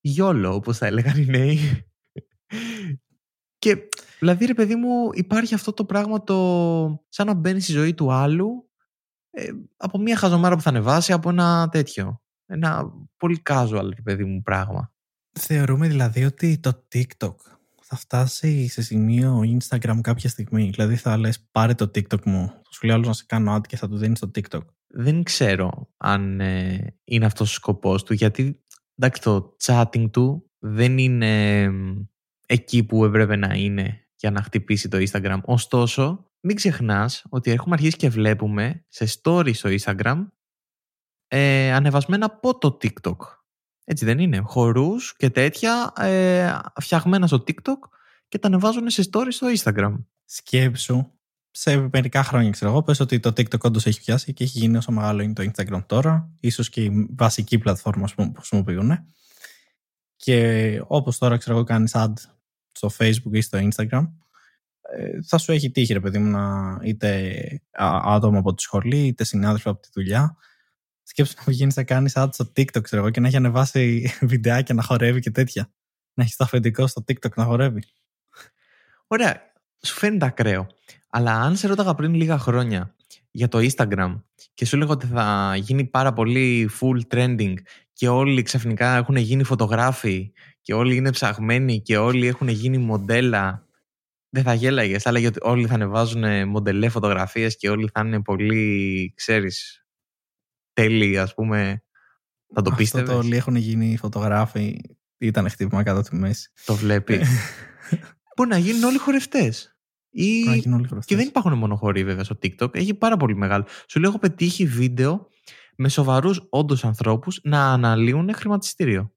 γιόλο 0.00 0.54
όπως 0.54 0.78
θα 0.78 0.86
έλεγαν 0.86 1.22
οι 1.22 1.26
νέοι. 1.26 1.58
και 3.58 3.88
δηλαδή 4.18 4.44
ρε 4.44 4.54
παιδί 4.54 4.74
μου 4.74 5.10
υπάρχει 5.12 5.54
αυτό 5.54 5.72
το 5.72 5.84
πράγμα 5.84 6.24
το 6.24 7.06
σαν 7.08 7.26
να 7.26 7.34
μπαίνεις 7.34 7.64
στη 7.64 7.72
ζωή 7.72 7.94
του 7.94 8.12
άλλου 8.12 8.70
ε, 9.30 9.50
από 9.76 9.98
μια 9.98 10.16
χαζομάρα 10.16 10.56
που 10.56 10.62
θα 10.62 10.68
ανεβάσει 10.68 11.12
από 11.12 11.28
ένα 11.28 11.68
τέτοιο. 11.68 12.22
Ένα 12.46 12.92
πολύ 13.16 13.42
casual 13.50 13.90
ρε 13.94 14.02
παιδί 14.02 14.24
μου 14.24 14.42
πράγμα. 14.42 14.92
Θεωρούμε 15.38 15.88
δηλαδή 15.88 16.24
ότι 16.24 16.58
το 16.58 16.86
TikTok 16.92 17.34
θα 17.82 17.96
φτάσει 17.96 18.68
σε 18.68 18.82
σημείο 18.82 19.40
Instagram 19.40 19.98
κάποια 20.00 20.28
στιγμή. 20.28 20.70
Δηλαδή 20.70 20.96
θα 20.96 21.16
λες 21.16 21.48
πάρε 21.50 21.74
το 21.74 21.84
TikTok 21.84 22.24
μου. 22.24 22.46
Θα 22.46 22.72
σου 22.72 22.86
λέει 22.86 23.00
να 23.00 23.12
σε 23.12 23.24
κάνω 23.26 23.56
ad 23.56 23.66
και 23.66 23.76
θα 23.76 23.88
του 23.88 23.96
δίνεις 23.96 24.18
το 24.18 24.30
TikTok. 24.34 24.64
Δεν 24.94 25.22
ξέρω 25.22 25.88
αν 25.96 26.40
ε, 26.40 26.96
είναι 27.04 27.26
αυτός 27.26 27.50
ο 27.50 27.54
σκοπός 27.54 28.02
του 28.02 28.12
γιατί 28.14 28.64
εντάξει, 28.96 29.22
το 29.22 29.56
chatting 29.62 30.10
του 30.10 30.50
δεν 30.58 30.98
είναι 30.98 31.70
εκεί 32.46 32.84
που 32.84 33.04
έπρεπε 33.04 33.36
να 33.36 33.54
είναι 33.54 34.06
για 34.16 34.30
να 34.30 34.42
χτυπήσει 34.42 34.88
το 34.88 34.98
Instagram. 35.00 35.40
Ωστόσο, 35.44 36.30
μην 36.40 36.56
ξεχνάς 36.56 37.24
ότι 37.28 37.50
έχουμε 37.50 37.74
αρχίσει 37.74 37.96
και 37.96 38.08
βλέπουμε 38.08 38.84
σε 38.88 39.20
stories 39.22 39.54
στο 39.54 39.70
Instagram 39.78 40.26
ε, 41.28 41.72
ανεβασμένα 41.72 42.26
από 42.26 42.58
το 42.58 42.78
TikTok. 42.82 43.16
Έτσι 43.84 44.04
δεν 44.04 44.18
είναι; 44.18 44.38
Χορούς 44.38 45.16
και 45.16 45.30
τέτοια 45.30 45.92
ε, 45.96 46.58
φτιαγμένα 46.80 47.26
στο 47.26 47.44
TikTok 47.46 47.78
και 48.28 48.38
τα 48.38 48.48
ανεβάζουν 48.48 48.90
σε 48.90 49.08
stories 49.12 49.26
στο 49.28 49.46
Instagram. 49.56 49.94
Σκέψου, 50.24 51.10
σε 51.54 51.88
μερικά 51.92 52.22
χρόνια 52.24 52.50
ξέρω 52.50 52.70
εγώ, 52.70 52.82
πες 52.82 53.00
ότι 53.00 53.20
το 53.20 53.28
TikTok 53.28 53.60
όντως 53.60 53.86
έχει 53.86 54.00
πιάσει 54.00 54.32
και 54.32 54.44
έχει 54.44 54.58
γίνει 54.58 54.76
όσο 54.76 54.92
μεγάλο 54.92 55.22
είναι 55.22 55.32
το 55.32 55.50
Instagram 55.52 55.84
τώρα, 55.86 56.30
ίσως 56.40 56.68
και 56.68 56.84
η 56.84 57.08
βασική 57.16 57.58
πλατφόρμα 57.58 58.08
που 58.16 58.32
χρησιμοποιούν. 58.36 58.98
Και 60.16 60.80
όπως 60.86 61.18
τώρα 61.18 61.36
ξέρω 61.36 61.56
εγώ 61.56 61.64
κάνεις 61.64 61.92
ad 61.94 62.12
στο 62.72 62.90
Facebook 62.98 63.32
ή 63.32 63.40
στο 63.40 63.58
Instagram, 63.58 64.08
ε, 64.96 65.22
θα 65.26 65.38
σου 65.38 65.52
έχει 65.52 65.70
τύχει 65.70 65.92
ρε 65.92 66.00
παιδί 66.00 66.18
μου 66.18 66.30
να 66.30 66.78
είτε 66.82 67.32
άτομα 68.02 68.38
από 68.38 68.54
τη 68.54 68.62
σχολή 68.62 69.06
είτε 69.06 69.24
συνάδελφοι 69.24 69.68
από 69.68 69.80
τη 69.80 69.88
δουλειά 69.92 70.36
σκέψου 71.02 71.34
να 71.36 71.44
βγαίνεις 71.46 71.76
να 71.76 71.84
κάνεις 71.84 72.12
ad 72.16 72.28
στο 72.30 72.52
TikTok 72.56 72.82
ξέρω 72.82 73.02
εγώ 73.02 73.10
και 73.10 73.20
να 73.20 73.26
έχει 73.26 73.36
ανεβάσει 73.36 74.10
βιντεάκια 74.20 74.74
να 74.74 74.82
χορεύει 74.82 75.20
και 75.20 75.30
τέτοια. 75.30 75.72
Να 76.14 76.22
έχεις 76.22 76.36
το 76.36 76.44
αφεντικό 76.44 76.86
στο 76.86 77.04
TikTok 77.06 77.34
να 77.34 77.44
χορεύει. 77.44 77.82
Ωραία, 79.06 79.40
σου 79.82 79.94
φαίνεται 79.94 80.26
ακραίο 80.26 80.66
αλλά 81.14 81.40
αν 81.40 81.56
σε 81.56 81.66
ρώταγα 81.66 81.94
πριν 81.94 82.14
λίγα 82.14 82.38
χρόνια 82.38 82.94
για 83.30 83.48
το 83.48 83.58
Instagram 83.58 84.22
και 84.54 84.64
σου 84.64 84.76
λέγω 84.76 84.92
ότι 84.92 85.06
θα 85.06 85.54
γίνει 85.56 85.84
πάρα 85.84 86.12
πολύ 86.12 86.70
full 86.80 87.00
trending 87.14 87.54
και 87.92 88.08
όλοι 88.08 88.42
ξαφνικά 88.42 88.96
έχουν 88.96 89.16
γίνει 89.16 89.42
φωτογράφοι 89.42 90.32
και 90.60 90.74
όλοι 90.74 90.96
είναι 90.96 91.10
ψαγμένοι 91.10 91.80
και 91.80 91.96
όλοι 91.96 92.26
έχουν 92.26 92.48
γίνει 92.48 92.78
μοντέλα 92.78 93.66
δεν 94.34 94.42
θα 94.42 94.54
γέλαγες. 94.54 95.02
Θα 95.02 95.10
έλεγε 95.10 95.26
ότι 95.26 95.38
όλοι 95.42 95.66
θα 95.66 95.74
ανεβάζουν 95.74 96.48
μοντελέ 96.48 96.88
φωτογραφίες 96.88 97.56
και 97.56 97.70
όλοι 97.70 97.90
θα 97.92 98.00
είναι 98.00 98.22
πολύ, 98.22 99.12
ξέρεις, 99.16 99.86
τέλειοι, 100.72 101.18
ας 101.18 101.34
πούμε. 101.34 101.82
Θα 102.54 102.62
το 102.62 102.70
πίστευες; 102.70 103.08
Αυτό 103.08 103.20
το 103.20 103.26
όλοι 103.26 103.36
έχουν 103.36 103.56
γίνει 103.56 103.96
φωτογράφοι 103.96 104.80
ήταν 105.18 105.50
χτύπημα 105.50 105.82
κάτω 105.82 106.02
τη 106.02 106.14
μέση. 106.16 106.50
Το 106.64 106.74
βλέπεις. 106.74 107.28
Μπορεί 108.36 108.50
να 108.50 108.58
γίνουν 108.58 108.84
όλοι 108.84 108.98
χορευτές. 108.98 109.71
Ή... 110.12 110.62
Και 111.04 111.16
δεν 111.16 111.26
υπάρχουν 111.26 111.58
μόνο 111.58 111.76
χοροί 111.76 112.04
βέβαια 112.04 112.24
στο 112.24 112.38
TikTok. 112.42 112.74
Έχει 112.74 112.94
πάρα 112.94 113.16
πολύ 113.16 113.36
μεγάλο. 113.36 113.64
Σου 113.88 114.00
λέω, 114.00 114.10
έχω 114.10 114.18
πετύχει 114.18 114.66
βίντεο 114.66 115.28
με 115.76 115.88
σοβαρούς 115.88 116.46
όντως 116.50 116.84
ανθρώπους 116.84 117.40
να 117.42 117.72
αναλύουν 117.72 118.34
χρηματιστήριο. 118.34 119.12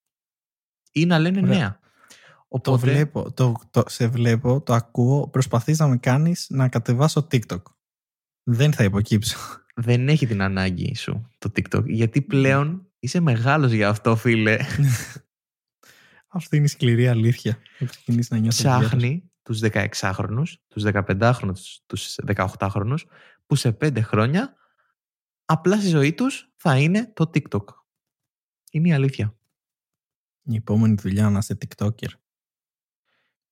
Ή 0.92 1.06
να 1.06 1.20
λένε 1.20 1.42
νέα. 1.42 1.80
Οπότε... 2.48 2.72
Το 2.72 2.78
βλέπω, 2.78 3.34
το, 3.34 3.54
το, 3.72 3.84
σε 3.88 4.08
βλέπω, 4.08 4.62
το 4.62 4.74
ακούω, 4.74 5.28
προσπαθείς 5.30 5.80
να 5.80 5.88
με 5.88 5.98
κάνεις 5.98 6.48
να 6.50 6.70
κατεβάσω 6.70 7.28
TikTok. 7.32 7.62
Δεν 8.44 8.74
θα 8.74 8.84
υποκύψω. 8.84 9.38
Δεν 9.76 10.10
έχει 10.10 10.28
την 10.28 10.42
ανάγκη 10.42 10.96
σου 10.96 11.30
το 11.38 11.52
TikTok, 11.56 11.86
γιατί 11.86 12.22
πλέον 12.22 12.88
είσαι 13.00 13.20
μεγάλος 13.20 13.72
για 13.72 13.90
αυτό, 13.90 14.16
φίλε. 14.16 14.58
Αυτή 16.28 16.56
είναι 16.56 16.66
η 16.66 16.68
σκληρή 16.68 17.08
αλήθεια. 17.08 17.58
Να 18.30 18.48
Ψάχνει 18.48 19.32
τους 19.46 19.60
16χρονους, 19.62 20.54
τους 20.68 20.84
15χρονους, 20.84 21.60
τους 21.86 22.16
18χρονους, 22.26 23.00
που 23.46 23.56
σε 23.56 23.72
5 23.72 24.02
χρόνια 24.02 24.56
απλά 25.46 25.78
στη 25.78 25.88
ζωή 25.88 26.14
τους 26.14 26.52
θα 26.56 26.78
είναι 26.78 27.12
το 27.14 27.30
TikTok. 27.34 27.64
Είναι 28.72 28.88
η 28.88 28.94
αλήθεια. 28.94 29.36
Η 30.42 30.56
επόμενη 30.56 30.96
δουλειά 30.96 31.30
να 31.30 31.38
είσαι 31.38 31.58
TikToker. 31.66 32.10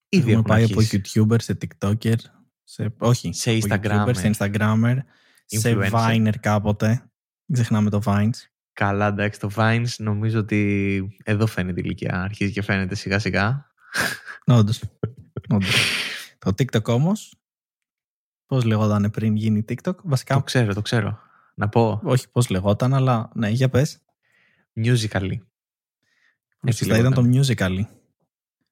Ήδη 0.10 0.32
Έχουμε 0.32 0.42
πάει 0.42 0.64
από 0.64 0.82
YouTuber 0.82 1.42
σε 1.42 1.58
TikToker, 1.62 2.16
σε, 2.64 2.94
όχι, 2.98 3.34
σε 3.34 3.58
Instagrammer, 3.62 4.12
σε 4.16 4.32
Instagrammer, 4.38 4.98
σε 5.46 5.90
Viner 5.92 6.34
κάποτε. 6.40 6.88
Μην 7.46 7.60
ξεχνάμε 7.60 7.90
το 7.90 8.02
Vines. 8.06 8.38
Καλά, 8.74 9.08
εντάξει, 9.08 9.40
το 9.40 9.50
Vines 9.56 9.96
νομίζω 9.98 10.40
ότι 10.40 11.18
εδώ 11.24 11.48
φαίνεται 11.48 11.80
η 11.80 11.84
ηλικία. 11.86 12.22
Αρχίζει 12.22 12.52
και 12.52 12.62
φαίνεται 12.62 12.96
σιγά 12.96 13.20
σιγά. 13.20 13.72
Όντως. 14.46 14.84
Το 16.40 16.52
TikTok 16.58 16.84
όμως, 16.84 17.36
πώς 18.46 18.64
λεγόταν 18.64 19.12
πριν 19.12 19.36
γίνει 19.36 19.66
TikTok, 19.68 19.96
βασικά... 20.04 20.36
Το 20.36 20.44
ξέρω, 20.44 20.74
το 20.74 20.82
ξέρω. 20.82 21.20
Να 21.56 21.70
πω. 21.70 22.02
Όχι 22.04 22.30
πώς 22.32 22.50
λεγόταν, 22.50 22.94
αλλά 22.94 23.32
ναι, 23.36 23.50
για 23.50 23.70
πες. 23.70 24.02
Musically. 24.76 25.38
Έτσι 26.64 26.86
ήταν 26.86 27.14
το 27.14 27.30
Musically. 27.34 27.82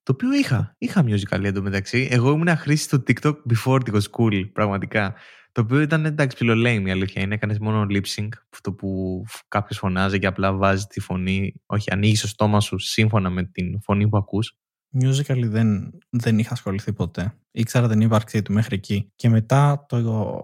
Το 0.04 0.12
οποίο 0.12 0.34
είχα. 0.34 0.76
Είχα 0.78 1.04
musical 1.06 1.44
εντωμεταξύ. 1.44 2.08
Εγώ 2.12 2.32
ήμουν 2.32 2.58
χρήση 2.58 2.90
του 2.90 3.04
TikTok 3.08 3.34
before 3.34 3.80
it 3.86 3.94
was 3.94 4.02
cool, 4.18 4.52
πραγματικά. 4.54 5.14
Το 5.52 5.62
οποίο 5.62 5.82
ήταν 5.82 6.06
εντάξει 6.06 6.36
ψιλολέιμη 6.36 6.90
η 6.90 6.92
αλήθεια. 6.92 7.22
Είναι 7.22 7.34
έκανες 7.34 7.60
μόνο 7.60 7.86
lip 7.90 8.06
sync, 8.16 8.30
αυτό 8.54 8.74
που 8.74 9.24
κάποιος 9.48 9.78
φωνάζει 9.78 10.20
και 10.20 10.28
απλά 10.28 10.54
βάζει 10.54 10.86
τη 10.86 11.00
φωνή. 11.00 11.62
Όχι, 11.66 11.92
ανοίγεις 11.92 12.22
το 12.22 12.28
στόμα 12.28 12.60
σου 12.60 12.78
σύμφωνα 12.78 13.30
με 13.30 13.44
την 13.44 13.82
φωνή 13.82 14.08
που 14.10 14.18
ακούς. 14.18 14.58
Musical 15.00 15.44
δεν, 15.44 16.00
δεν 16.10 16.40
είχα 16.40 16.54
ασχοληθεί 16.54 16.94
ποτέ. 16.94 17.34
Ήξερα 17.52 17.88
την 17.88 18.02
ύπαρξή 18.02 18.42
του 18.42 18.54
μέχρι 18.54 18.76
εκεί. 18.76 19.12
Και 19.16 19.30
μετά 19.30 19.86
το 19.88 20.42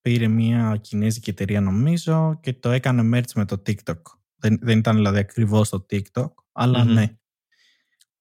πήρε 0.00 0.28
μια 0.28 0.78
κινέζικη 0.80 1.30
εταιρεία 1.30 1.60
νομίζω 1.60 2.38
και 2.42 2.52
το 2.52 2.70
έκανε 2.70 3.18
merch 3.18 3.32
με 3.34 3.44
το 3.44 3.62
TikTok. 3.66 4.00
Δεν, 4.36 4.58
δεν 4.60 4.78
ήταν 4.78 4.96
δηλαδή 4.96 5.18
ακριβώς 5.18 5.68
το 5.68 5.86
TikTok, 5.90 6.30
αλλά 6.52 6.82
mm-hmm. 6.82 6.92
ναι. 6.92 7.16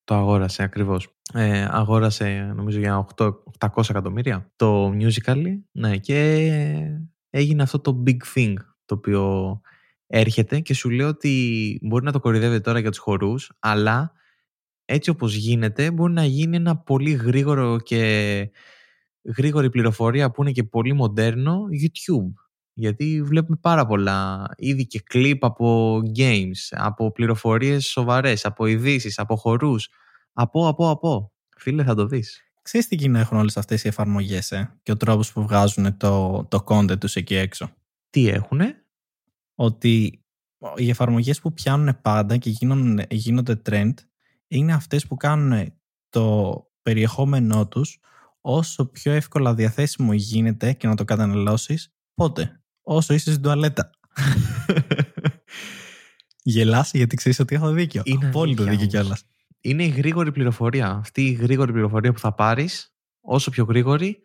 Το 0.04 0.16
αγόρασε 0.16 0.64
ακριβώς. 0.64 1.16
Ε, 1.34 1.68
αγόρασε 1.70 2.54
νομίζω 2.56 2.80
για 2.80 3.08
8, 3.16 3.32
800 3.60 3.90
εκατομμύρια 3.90 4.52
το 4.56 4.90
musical. 4.90 5.44
Ναι, 5.72 5.98
και 5.98 6.48
έγινε 7.30 7.64
αυτό 7.64 7.80
το 7.80 8.04
big 8.08 8.18
thing 8.36 8.54
το 8.86 8.96
οποίο 8.96 9.62
έρχεται 10.08 10.60
και 10.60 10.74
σου 10.74 10.90
λέει 10.90 11.08
ότι 11.08 11.80
μπορεί 11.82 12.04
να 12.06 12.12
το 12.12 12.20
κορυδεύει 12.20 12.62
τώρα 12.62 12.80
για 12.80 12.90
τους 12.90 13.00
χορούς, 13.00 13.52
αλλά 13.60 14.14
έτσι 14.86 15.10
όπως 15.10 15.36
γίνεται 15.36 15.92
μπορεί 15.92 16.14
να 16.14 16.26
γίνει 16.26 16.56
ένα 16.56 16.78
πολύ 16.78 17.12
γρήγορο 17.12 17.80
και 17.80 18.52
γρήγορη 19.38 19.70
πληροφορία 19.70 20.32
που 20.32 20.42
είναι 20.42 20.52
και 20.52 20.64
πολύ 20.64 20.94
μοντέρνο 20.94 21.62
YouTube. 21.72 22.34
Γιατί 22.74 23.22
βλέπουμε 23.24 23.58
πάρα 23.62 23.86
πολλά 23.86 24.46
ήδη 24.58 24.88
και 24.88 25.00
κλιπ 25.00 25.46
από 25.46 26.00
games, 26.16 26.68
από 26.70 27.12
πληροφορίες 27.12 27.86
σοβαρές, 27.86 28.46
από 28.46 28.66
ειδήσεις, 28.66 29.20
από 29.20 29.36
χορούς, 29.36 29.90
από, 30.34 30.68
από, 30.68 30.90
από. 30.90 31.32
Φίλε 31.58 31.84
θα 31.84 31.96
το 31.96 32.06
δεις. 32.06 32.40
Ξέρεις 32.62 32.88
τι 32.88 32.96
κοινό 32.96 33.20
έχουν 33.20 33.38
όλες 33.38 33.58
αυτές 33.58 33.84
οι 33.84 33.88
εφαρμογές 33.88 34.52
ε; 34.52 34.80
και 34.84 34.92
ο 34.92 34.98
τρόπος 34.98 35.32
που 35.32 35.42
βγάζουν 35.42 35.98
το, 35.98 36.46
το 36.50 36.64
content 36.68 37.00
τους 37.00 37.16
εκεί 37.16 37.36
έξω; 37.36 37.70
Τι 38.10 38.28
έχουνε; 38.28 38.86
ότι 39.56 40.20
οι 40.76 40.90
εφαρμογές 40.90 41.42
που 41.42 41.54
πιάνουν 41.54 42.02
πάντα 42.02 42.38
και 42.38 42.50
γίνονται, 42.50 43.06
γίνονται 43.10 43.62
trend 43.70 43.94
είναι 44.48 44.74
αυτές 44.74 45.08
που 45.08 45.16
κάνουν 45.16 45.74
το 46.10 46.56
περιεχόμενό 46.82 47.68
τους 47.68 48.00
όσο 48.42 48.86
πιο 48.86 49.12
εύκολα 49.12 49.54
διαθέσιμο 49.54 50.14
γίνεται 50.14 50.74
και 50.74 50.88
να 50.88 50.96
το 50.96 51.06
καταναλώσεις, 51.06 51.94
πότε, 52.14 52.62
όσο 52.82 53.14
είσαι 53.14 53.30
στην 53.32 53.44
τουαλέτα. 53.44 53.90
Γελάς 56.44 56.92
γιατί 56.94 57.16
ξέρεις 57.16 57.40
ότι 57.40 57.56
έχω 57.56 57.72
δίκιο. 57.72 58.02
Είναι 58.06 58.28
Απόλυτο 58.28 58.62
αλήθεια 58.62 58.86
δίκιο 58.86 59.00
όμως. 59.00 59.20
κιόλας. 59.20 59.26
Είναι 59.62 59.84
η 59.84 59.88
γρήγορη 59.88 60.32
πληροφορία. 60.32 60.90
Αυτή 60.90 61.26
η 61.26 61.32
γρήγορη 61.32 61.72
πληροφορία 61.72 62.12
που 62.14 62.20
θα 62.20 62.34
πάρεις, 62.34 62.96
όσο 63.22 63.52
πιο 63.52 63.64
γρήγορη, 63.64 64.20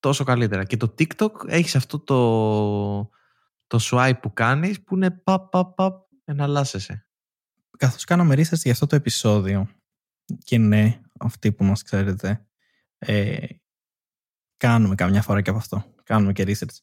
τόσο 0.00 0.24
καλύτερα. 0.24 0.64
Και 0.64 0.76
το 0.76 0.94
TikTok 0.98 1.30
έχεις 1.46 1.76
αυτό 1.76 1.98
το, 1.98 2.18
το 3.66 3.78
swipe 3.80 4.18
που 4.22 4.32
κάνεις 4.32 4.82
που 4.82 4.94
είναι 4.94 5.10
παπ, 5.10 5.50
παπ, 5.50 5.74
παπ, 5.74 6.02
εναλλάσσεσαι. 6.24 7.06
Καθώς 7.78 8.04
κάναμε 8.04 8.34
research 8.34 8.62
για 8.62 8.72
αυτό 8.72 8.86
το 8.86 8.96
επεισόδιο 8.96 9.68
και 10.44 10.58
ναι, 10.58 11.00
αυτοί 11.18 11.52
που 11.52 11.64
μας 11.64 11.82
ξέρετε, 11.82 12.46
ε, 12.98 13.46
κάνουμε 14.56 14.94
καμιά 14.94 15.22
φορά 15.22 15.40
και 15.40 15.50
από 15.50 15.58
αυτό. 15.58 15.84
Κάνουμε 16.04 16.32
και 16.32 16.44
research. 16.46 16.76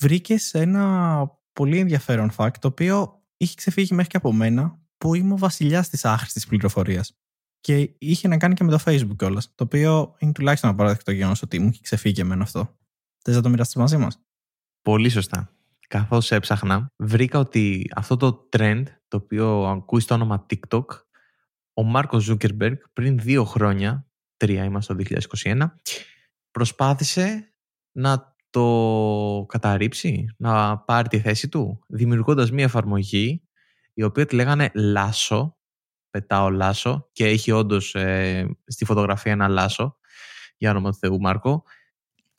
Βρήκε 0.00 0.36
ένα 0.52 1.26
πολύ 1.52 1.78
ενδιαφέρον 1.78 2.30
fact 2.36 2.58
το 2.58 2.68
οποίο 2.68 3.22
είχε 3.36 3.54
ξεφύγει 3.54 3.94
μέχρι 3.94 4.10
και 4.10 4.16
από 4.16 4.32
μένα 4.32 4.80
που 4.98 5.14
είμαι 5.14 5.32
ο 5.32 5.36
βασιλιάς 5.36 5.88
της 5.88 6.04
άχρηστης 6.04 6.46
πληροφορίας. 6.46 7.16
Και 7.60 7.94
είχε 7.98 8.28
να 8.28 8.36
κάνει 8.36 8.54
και 8.54 8.64
με 8.64 8.70
το 8.70 8.78
Facebook 8.84 9.16
κιόλας. 9.16 9.54
Το 9.54 9.64
οποίο 9.64 10.14
είναι 10.18 10.32
τουλάχιστον 10.32 10.70
απαράδεκτο 10.70 11.10
γεγονός 11.10 11.42
ότι 11.42 11.58
μου 11.58 11.68
είχε 11.68 11.80
ξεφύγει 11.82 12.20
εμένα 12.20 12.42
αυτό. 12.42 12.76
Θες 13.24 13.34
να 13.34 13.42
το 13.42 13.48
μοιραστείς 13.48 13.76
μαζί 13.76 13.96
μας; 13.96 14.20
Πολύ 14.82 15.08
σωστά. 15.08 15.50
Καθώς 15.92 16.30
έψαχνα, 16.30 16.92
βρήκα 16.96 17.38
ότι 17.38 17.90
αυτό 17.94 18.16
το 18.16 18.48
trend, 18.56 18.82
το 19.08 19.16
οποίο 19.16 19.66
ακούεις 19.66 20.04
στο 20.04 20.14
όνομα 20.14 20.46
TikTok, 20.48 20.84
ο 21.74 21.82
Μάρκο 21.82 22.20
Ζούκερμπεργκ 22.20 22.76
πριν 22.92 23.18
δύο 23.18 23.44
χρόνια, 23.44 24.06
τρία 24.36 24.64
είμαστε 24.64 24.94
το 24.94 25.02
2021, 25.44 25.70
προσπάθησε 26.50 27.54
να 27.92 28.36
το 28.50 29.46
καταρρύψει, 29.48 30.26
να 30.36 30.78
πάρει 30.78 31.08
τη 31.08 31.20
θέση 31.20 31.48
του, 31.48 31.84
δημιουργώντας 31.88 32.50
μία 32.50 32.64
εφαρμογή 32.64 33.42
η 33.92 34.02
οποία 34.02 34.26
τη 34.26 34.34
λέγανε 34.34 34.70
Λάσο, 34.74 35.58
πετάω 36.10 36.50
Λάσο 36.50 37.08
και 37.12 37.26
έχει 37.26 37.50
όντως 37.50 37.94
ε, 37.94 38.56
στη 38.66 38.84
φωτογραφία 38.84 39.32
ένα 39.32 39.48
Λάσο, 39.48 39.98
για 40.56 40.70
όνομα 40.70 40.90
του 40.90 40.96
Θεού 40.96 41.20
Μάρκο, 41.20 41.64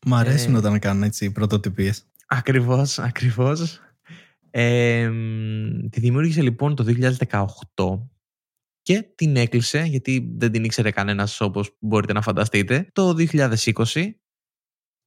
Μ' 0.05 0.13
αρέσουν 0.13 0.55
Ε. 0.55 0.57
όταν 0.57 0.79
κάνουν 0.79 1.03
έτσι 1.03 1.31
πρωτοτυπίες. 1.31 2.05
Ακριβώς, 2.27 3.00
ακριβώς. 3.00 3.80
Ε, 4.50 5.10
μ, 5.10 5.88
τη 5.89 6.00
δημιούργησε 6.00 6.42
λοιπόν 6.42 6.75
το 6.75 6.86
2018 7.27 7.46
και 8.82 9.01
την 9.15 9.36
έκλεισε, 9.36 9.84
γιατί 9.84 10.34
δεν 10.38 10.51
την 10.51 10.63
ήξερε 10.63 10.92
κανένας 10.92 11.42
όπως 11.42 11.77
μπορείτε 11.80 12.13
να 12.13 12.22
φανταστείτε, 12.22 12.88
το 12.92 13.15
2020 13.18 14.10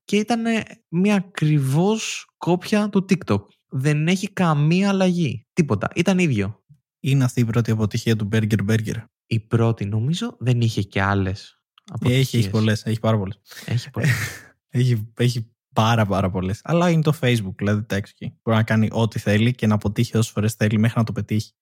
και 0.05 0.17
ήταν 0.17 0.45
μια 0.89 1.15
ακριβώς 1.15 2.27
κόπια 2.37 2.89
του 2.89 3.07
TikTok. 3.09 3.41
Δεν 3.69 4.09
έχει 4.09 4.33
καμία 4.33 4.89
αλλαγή. 4.89 5.47
Τίποτα. 5.53 5.89
Ήταν 5.95 6.19
ίδιο. 6.19 6.65
Είναι 7.01 7.25
αυτή 7.25 7.41
η 7.41 7.45
πρώτη 7.45 7.71
αποτυχία 7.71 8.17
του 8.17 8.29
Burger 8.33 8.69
Burger. 8.69 9.05
Η 9.27 9.41
πρώτη 9.41 9.85
νομίζω 9.87 10.37
δεν 10.39 10.61
είχε 10.61 10.83
και 10.83 11.03
άλλες 11.03 11.61
αποτυχίες. 11.85 12.21
Έχει, 12.21 12.37
έχει 12.37 12.51
πολλές, 12.51 12.85
έχει 12.85 13.01
πάρα 13.01 13.19
πολλές. 13.19 13.41
Έχει 13.65 13.91
πολλές. 13.91 14.11
Έχει, 14.69 15.13
έχει 15.17 15.56
πάρα 15.77 16.07
πάρα 16.07 16.31
πολλές. 16.31 16.61
Αλλά 16.65 16.91
είναι 16.91 17.03
το 17.03 17.19
Facebook, 17.21 17.55
δηλαδή 17.57 17.83
τα 17.83 17.97
έξω 17.97 18.13
εκεί. 18.19 18.39
Μπορεί 18.43 18.57
να 18.57 18.63
κάνει 18.63 18.89
ό,τι 18.93 19.19
θέλει 19.19 19.55
και 19.55 19.67
να 19.67 19.75
αποτύχει 19.75 20.17
όσες 20.17 20.33
φορές 20.33 20.55
θέλει 20.55 20.79
μέχρι 20.79 20.99
να 20.99 21.05
το 21.05 21.13
πετύχει. 21.13 21.53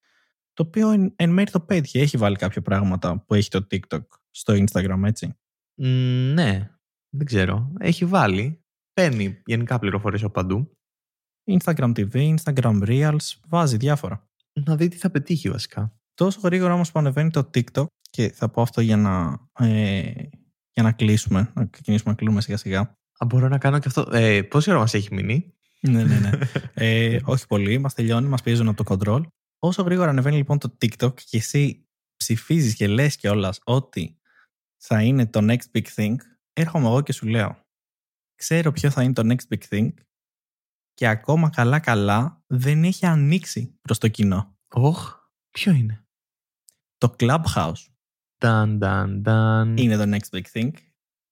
Το 0.52 0.62
οποίο 0.62 0.90
εν, 0.90 1.12
εν 1.16 1.30
μέρει 1.30 1.50
το 1.50 1.60
πέτυχε. 1.60 2.00
Έχει 2.00 2.16
βάλει 2.16 2.36
κάποια 2.36 2.62
πράγματα 2.62 3.24
που 3.26 3.34
έχει 3.34 3.48
το 3.48 3.66
TikTok 3.70 4.02
στο 4.30 4.54
Instagram, 4.54 5.02
έτσι. 5.04 5.36
Μ, 5.74 5.84
ναι, 6.32 6.70
δεν 7.08 7.26
ξέρω. 7.26 7.72
Έχει 7.78 8.04
βάλει. 8.04 8.64
Παίρνει 8.92 9.42
γενικά 9.46 9.78
πληροφορίες 9.78 10.22
από 10.22 10.32
παντού. 10.32 10.78
Instagram 11.50 11.92
TV, 11.96 12.34
Instagram 12.36 12.82
Reels, 12.86 13.32
βάζει 13.48 13.76
διάφορα. 13.76 14.28
Να 14.52 14.76
δει 14.76 14.88
τι 14.88 14.96
θα 14.96 15.10
πετύχει 15.10 15.50
βασικά. 15.50 15.98
Τόσο 16.14 16.40
γρήγορα 16.42 16.74
όμως 16.74 16.92
που 16.92 16.98
ανεβαίνει 16.98 17.30
το 17.30 17.50
TikTok 17.54 17.86
και 18.10 18.30
θα 18.30 18.48
πω 18.48 18.62
αυτό 18.62 18.80
για 18.80 18.96
να, 18.96 19.38
ε, 19.58 20.12
για 20.72 20.82
να 20.82 20.92
κλείσουμε, 20.92 21.52
να 21.54 21.66
ξεκινήσουμε 21.66 22.10
να 22.10 22.16
κλείνουμε 22.16 22.40
σιγά 22.40 22.56
σιγά. 22.56 22.98
Α, 23.18 23.26
μπορώ 23.26 23.48
να 23.48 23.58
κάνω 23.58 23.78
και 23.78 23.88
αυτό. 23.88 24.08
Ε, 24.12 24.42
πόση 24.42 24.70
ώρα 24.70 24.78
μας 24.78 24.94
έχει 24.94 25.14
μείνει; 25.14 25.54
ναι, 25.80 26.04
ναι, 26.04 26.18
ναι. 26.18 26.30
ε, 26.74 27.20
όχι 27.24 27.46
πολύ, 27.46 27.78
μας 27.78 27.94
τελειώνει, 27.94 28.28
μας 28.28 28.42
πιέζουν 28.42 28.68
από 28.68 28.84
το 28.84 28.96
control. 28.96 29.22
Όσο 29.58 29.82
γρήγορα 29.82 30.10
ανεβαίνει 30.10 30.36
λοιπόν 30.36 30.58
το 30.58 30.76
TikTok 30.80 31.14
και 31.14 31.36
εσύ 31.36 31.88
ψηφίζεις 32.16 32.74
και 32.74 32.86
λες 32.86 33.16
κιόλας 33.16 33.60
ότι 33.64 34.18
θα 34.76 35.02
είναι 35.02 35.26
το 35.26 35.40
next 35.42 35.78
big 35.78 35.86
thing, 35.94 36.14
έρχομαι 36.52 36.86
εγώ 36.86 37.00
και 37.00 37.12
σου 37.12 37.26
λέω, 37.26 37.58
ξέρω 38.34 38.72
ποιο 38.72 38.90
θα 38.90 39.02
είναι 39.02 39.12
το 39.12 39.22
next 39.26 39.54
big 39.54 39.62
thing 39.68 39.88
και 40.94 41.08
ακόμα 41.08 41.50
καλά 41.50 41.80
καλά 41.80 42.42
δεν 42.46 42.84
έχει 42.84 43.06
ανοίξει 43.06 43.78
προς 43.80 43.98
το 43.98 44.08
κοινό. 44.08 44.58
Όχ, 44.68 45.14
ποιο 45.50 45.72
είναι; 45.72 46.06
Το 46.98 47.14
Clubhouse 47.18 47.84
Ταν, 48.38 48.78
ταν, 48.78 49.22
ταν. 49.22 49.76
είναι 49.76 49.96
το 49.96 50.16
next 50.16 50.36
big 50.36 50.44
thing 50.52 50.70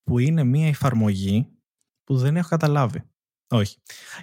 που 0.03 0.19
είναι 0.19 0.45
μια 0.45 0.69
εφαρμογή 0.69 1.62
που 2.05 2.17
δεν 2.17 2.37
έχω 2.37 2.49
καταλάβει. 2.49 3.03
Όχι. 3.49 3.77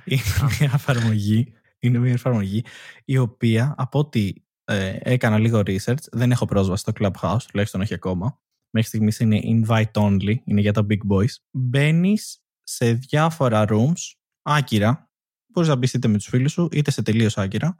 Είναι 0.06 0.22
μια 0.60 0.72
εφαρμογή, 0.74 1.54
είναι 1.80 1.98
μια 1.98 2.12
εφαρμογή 2.12 2.64
η 3.06 3.18
οποία 3.18 3.74
από 3.78 4.00
ό,τι 4.00 4.34
ε, 4.64 4.98
έκανα 5.02 5.38
λίγο 5.38 5.60
research, 5.60 6.04
δεν 6.12 6.32
έχω 6.32 6.46
πρόσβαση 6.46 6.82
στο 6.82 6.92
Clubhouse, 7.00 7.42
τουλάχιστον 7.48 7.82
όχι 7.82 7.94
ακόμα. 7.94 8.40
Μέχρι 8.70 8.90
στιγμής 8.90 9.20
είναι 9.20 9.40
invite 9.44 9.92
only, 9.92 10.36
είναι 10.44 10.62
για 10.62 10.74
τα 10.74 10.86
big 10.90 11.00
boys. 11.10 11.34
Μπαίνεις 11.52 12.44
σε 12.64 12.94
διάφορα 12.94 13.66
rooms, 13.70 14.14
άκυρα, 14.42 15.12
μπορείς 15.48 15.70
να 15.70 15.76
μπεις 15.76 15.94
είτε 15.94 16.08
με 16.08 16.18
τους 16.18 16.28
φίλους 16.28 16.52
σου, 16.52 16.68
είτε 16.72 16.92
σε 16.92 17.02
τελείως 17.02 17.38
άκυρα 17.38 17.76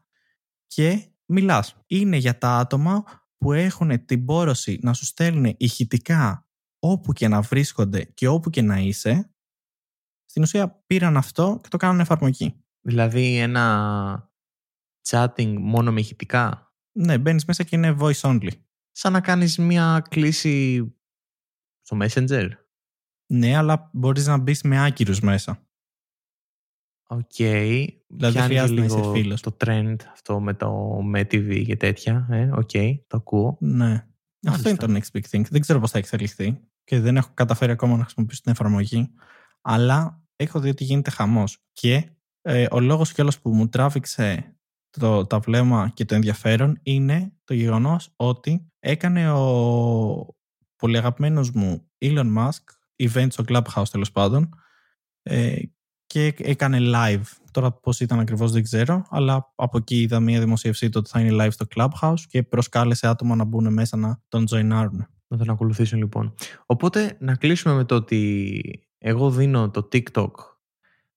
και 0.68 1.12
μιλάς. 1.26 1.76
Είναι 1.88 2.18
για 2.18 2.38
τα 2.38 2.58
άτομα 2.58 3.04
που 3.38 3.54
έχουν 3.54 4.06
την 4.06 4.26
πόρωση 4.26 4.80
να 4.82 4.94
σου 4.94 5.06
στέλνουν 5.06 5.56
ηχητικά 5.58 6.48
όπου 6.80 7.14
και 7.14 7.28
να 7.28 7.42
βρίσκονται 7.42 8.04
και 8.04 8.28
όπου 8.28 8.50
και 8.50 8.62
να 8.62 8.80
είσαι. 8.80 9.34
Στην 10.30 10.44
ουσία 10.44 10.84
πήραν 10.86 11.18
αυτό 11.18 11.60
και 11.64 11.70
το 11.70 11.78
κάνουν 11.78 12.00
εφαρμογή. 12.00 12.64
Δηλαδή 12.82 13.38
ένα 13.38 14.32
chatting 15.10 15.56
μόνο 15.60 15.92
με 15.92 16.00
ηχητικά; 16.00 16.74
Ναι, 16.92 17.18
μπαίνεις 17.18 17.46
μέσα 17.46 17.64
και 17.64 17.76
είναι 17.76 17.96
voice 18.00 18.22
only. 18.22 18.50
Σαν 18.92 19.12
να 19.12 19.22
κάνεις 19.22 19.58
μια 19.58 20.06
κλίση 20.10 20.88
στο 21.82 21.98
Messenger; 22.02 22.50
Ναι, 23.26 23.58
αλλά 23.58 23.90
μπορείς 23.94 24.28
να 24.28 24.38
μπεις 24.38 24.62
με 24.62 24.86
άκυρους 24.86 25.20
μέσα. 25.20 25.64
Οκ. 27.08 27.36
δεν 27.38 27.98
Πιάνει 28.18 28.34
και 28.34 28.40
χρειάζεται 28.42 28.80
να 28.80 28.86
είσαι 28.86 28.96
λίγο 28.96 29.12
φίλος. 29.12 29.42
Το 29.42 29.58
trend 29.66 29.96
αυτό 30.12 30.40
με 30.40 30.54
το 30.54 30.72
με 31.04 31.22
TV 31.22 31.64
και 31.66 31.78
τέτοια. 31.78 32.28
Ε, 32.30 32.50
οκ, 32.54 32.72
το 33.08 33.18
ακούω. 33.18 33.58
Ναι. 33.60 34.08
Αυτό 34.48 34.70
είναι 34.70 34.78
το 34.78 34.94
next 34.94 35.18
big 35.18 35.30
thing. 35.30 35.44
Δεν 35.50 35.62
ξέρω 35.62 35.80
πώς 35.80 35.92
θα 35.92 35.98
εξελιχθεί 35.98 36.60
και 36.84 37.00
δεν 37.00 37.18
έχω 37.18 37.32
καταφέρει 37.34 37.72
ακόμα 37.72 37.98
να 37.98 38.04
χρησιμοποιήσω 38.04 38.42
την 38.42 38.52
εφαρμογή. 38.52 39.14
Αλλά 39.62 40.19
έχω 40.40 40.60
δει 40.60 40.70
ότι 40.70 40.84
γίνεται 40.84 41.10
χαμός. 41.10 41.58
Και 41.74 42.10
ε, 42.42 42.66
ο 42.72 42.80
λόγος 42.80 43.14
κιόλας 43.14 43.40
που 43.40 43.56
μου 43.56 43.70
τράβηξε 43.70 44.56
το, 44.90 45.26
τα 45.26 45.40
βλέμμα 45.40 45.92
και 45.94 46.06
το 46.06 46.16
ενδιαφέρον 46.16 46.80
είναι 46.84 47.34
το 47.44 47.54
γεγονός 47.54 48.14
ότι 48.16 48.72
έκανε 48.80 49.32
ο 49.32 50.36
πολύ 50.76 50.98
αγαπημένος 50.98 51.52
μου 51.52 51.90
Elon 52.06 52.38
Musk 52.38 52.64
event 53.04 53.28
στο 53.30 53.44
Clubhouse 53.48 53.88
τέλος 53.92 54.12
πάντων 54.12 54.50
ε, 55.22 55.56
και 56.06 56.34
έκανε 56.38 56.78
live. 56.82 57.24
Τώρα 57.52 57.72
πώς 57.72 58.00
ήταν 58.00 58.20
ακριβώς 58.20 58.52
δεν 58.52 58.64
ξέρω, 58.64 59.06
αλλά 59.10 59.54
από 59.56 59.78
εκεί 59.78 60.02
είδα 60.02 60.20
μια 60.20 60.40
δημοσίευσή 60.40 60.90
του 60.90 60.98
ότι 61.00 61.10
θα 61.10 61.20
είναι 61.20 61.46
live 61.46 61.52
στο 61.52 61.66
Clubhouse 61.76 62.20
και 62.28 62.44
προσκάλεσε 62.44 63.08
άτομα 63.08 63.36
να 63.36 63.44
μπουν 63.44 63.74
μέσα 63.74 63.98
να 63.98 64.22
τον 64.28 64.46
joinάρουν. 64.52 65.08
Να 65.28 65.38
τον 65.38 65.50
ακολουθήσουν 65.50 66.00
λοιπόν. 66.00 66.34
Οπότε 66.66 67.18
να 67.20 67.36
κλείσουμε 67.36 67.74
με 67.74 67.84
το 67.84 67.96
ότι 67.96 68.89
εγώ 69.00 69.32
δίνω 69.32 69.70
το 69.70 69.88
TikTok 69.92 70.32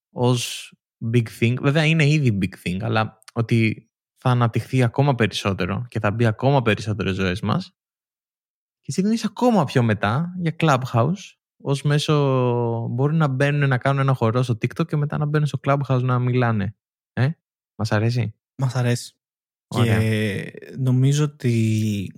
ως 0.09 0.73
big 1.13 1.27
thing. 1.39 1.55
Βέβαια 1.61 1.85
είναι 1.85 2.07
ήδη 2.07 2.37
big 2.41 2.67
thing, 2.67 2.77
αλλά 2.81 3.19
ότι 3.33 3.89
θα 4.15 4.29
αναπτυχθεί 4.29 4.83
ακόμα 4.83 5.15
περισσότερο 5.15 5.85
και 5.87 5.99
θα 5.99 6.11
μπει 6.11 6.25
ακόμα 6.25 6.61
περισσότερο 6.61 7.09
στις 7.09 7.23
ζωές 7.23 7.41
μας. 7.41 7.75
Και 8.79 8.87
εσύ 8.87 9.01
δίνεις 9.01 9.25
ακόμα 9.25 9.65
πιο 9.65 9.83
μετά 9.83 10.33
για 10.37 10.55
Clubhouse 10.59 11.35
ως 11.63 11.81
μέσο 11.81 12.13
μπορεί 12.89 13.15
να 13.15 13.27
μπαίνουν 13.27 13.69
να 13.69 13.77
κάνουν 13.77 14.01
ένα 14.01 14.13
χορό 14.13 14.43
στο 14.43 14.53
TikTok 14.53 14.87
και 14.87 14.95
μετά 14.95 15.17
να 15.17 15.25
μπαίνουν 15.25 15.47
στο 15.47 15.59
Clubhouse 15.63 16.01
να 16.01 16.19
μιλάνε. 16.19 16.75
Ε, 17.13 17.29
μας 17.75 17.91
αρέσει; 17.91 18.35
Μας 18.55 18.75
αρέσει. 18.75 19.15
Ωραία. 19.67 19.99
Και 19.99 20.53
νομίζω 20.77 21.23
ότι 21.23 22.13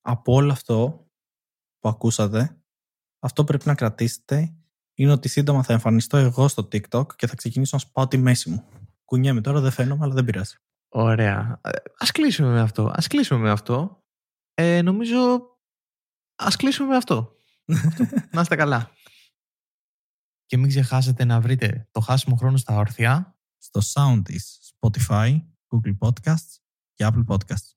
από 0.00 0.32
όλο 0.32 0.52
αυτό 0.52 1.06
που 1.78 1.88
ακούσατε, 1.88 2.62
αυτό 3.18 3.44
πρέπει 3.44 3.66
να 3.66 3.74
κρατήσετε 3.74 4.56
είναι 4.94 5.12
ότι 5.12 5.28
σύντομα 5.28 5.62
θα 5.62 5.72
εμφανιστώ 5.72 6.16
εγώ 6.16 6.48
στο 6.48 6.68
TikTok 6.72 7.16
και 7.16 7.26
θα 7.26 7.34
ξεκινήσω 7.34 7.76
να 7.76 7.82
σπάω 7.82 8.08
τη 8.08 8.16
μέση 8.16 8.50
μου. 8.50 8.64
Κουνιέμαι 9.04 9.40
τώρα, 9.40 9.60
δεν 9.60 9.70
φαίνομαι, 9.70 10.04
αλλά 10.04 10.14
δεν 10.14 10.24
πειράζει. 10.24 10.56
Ωραία. 10.88 11.60
Ε, 11.64 11.70
Ας 11.98 12.10
κλείσουμε 12.10 12.48
με 12.48 12.60
αυτό. 12.60 12.90
Ας 12.94 13.06
κλείσουμε 13.06 13.40
με 13.40 13.50
αυτό. 13.50 14.04
Ε, 14.54 14.82
νομίζω 14.82 15.18
ας 16.34 16.56
κλείσουμε 16.56 16.88
με 16.88 16.96
αυτό. 16.96 17.36
Να 18.32 18.40
είστε 18.40 18.56
καλά. 18.56 18.90
Και 20.46 20.56
μην 20.56 20.68
ξεχάσετε 20.68 21.24
να 21.24 21.40
βρείτε 21.40 21.88
το 21.90 22.00
χάσιμο 22.00 22.36
χρόνο 22.36 22.56
στα 22.56 22.76
όρθια. 22.76 23.36
Στο 23.58 23.80
sound 23.94 24.20
της 24.24 24.72
Spotify, 24.80 25.40
Google 25.68 25.98
Podcasts 25.98 26.56
και 26.92 27.10
Apple 27.12 27.24
Podcasts. 27.26 27.70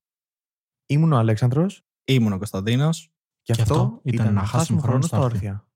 Ήμουν 0.86 1.12
ο 1.12 1.18
Αλέξανδρος 1.18 1.86
Ήμουν 2.06 2.34
ο 2.34 2.38
Κωνσταντίνος. 2.38 3.14
και, 3.42 3.52
αυτό 3.52 4.00
ήταν 4.04 4.28
ένα 4.28 4.46
χάσιμο 4.46 4.82
χρόνο 4.82 5.02
στα 5.02 5.20
όρθια. 5.20 5.68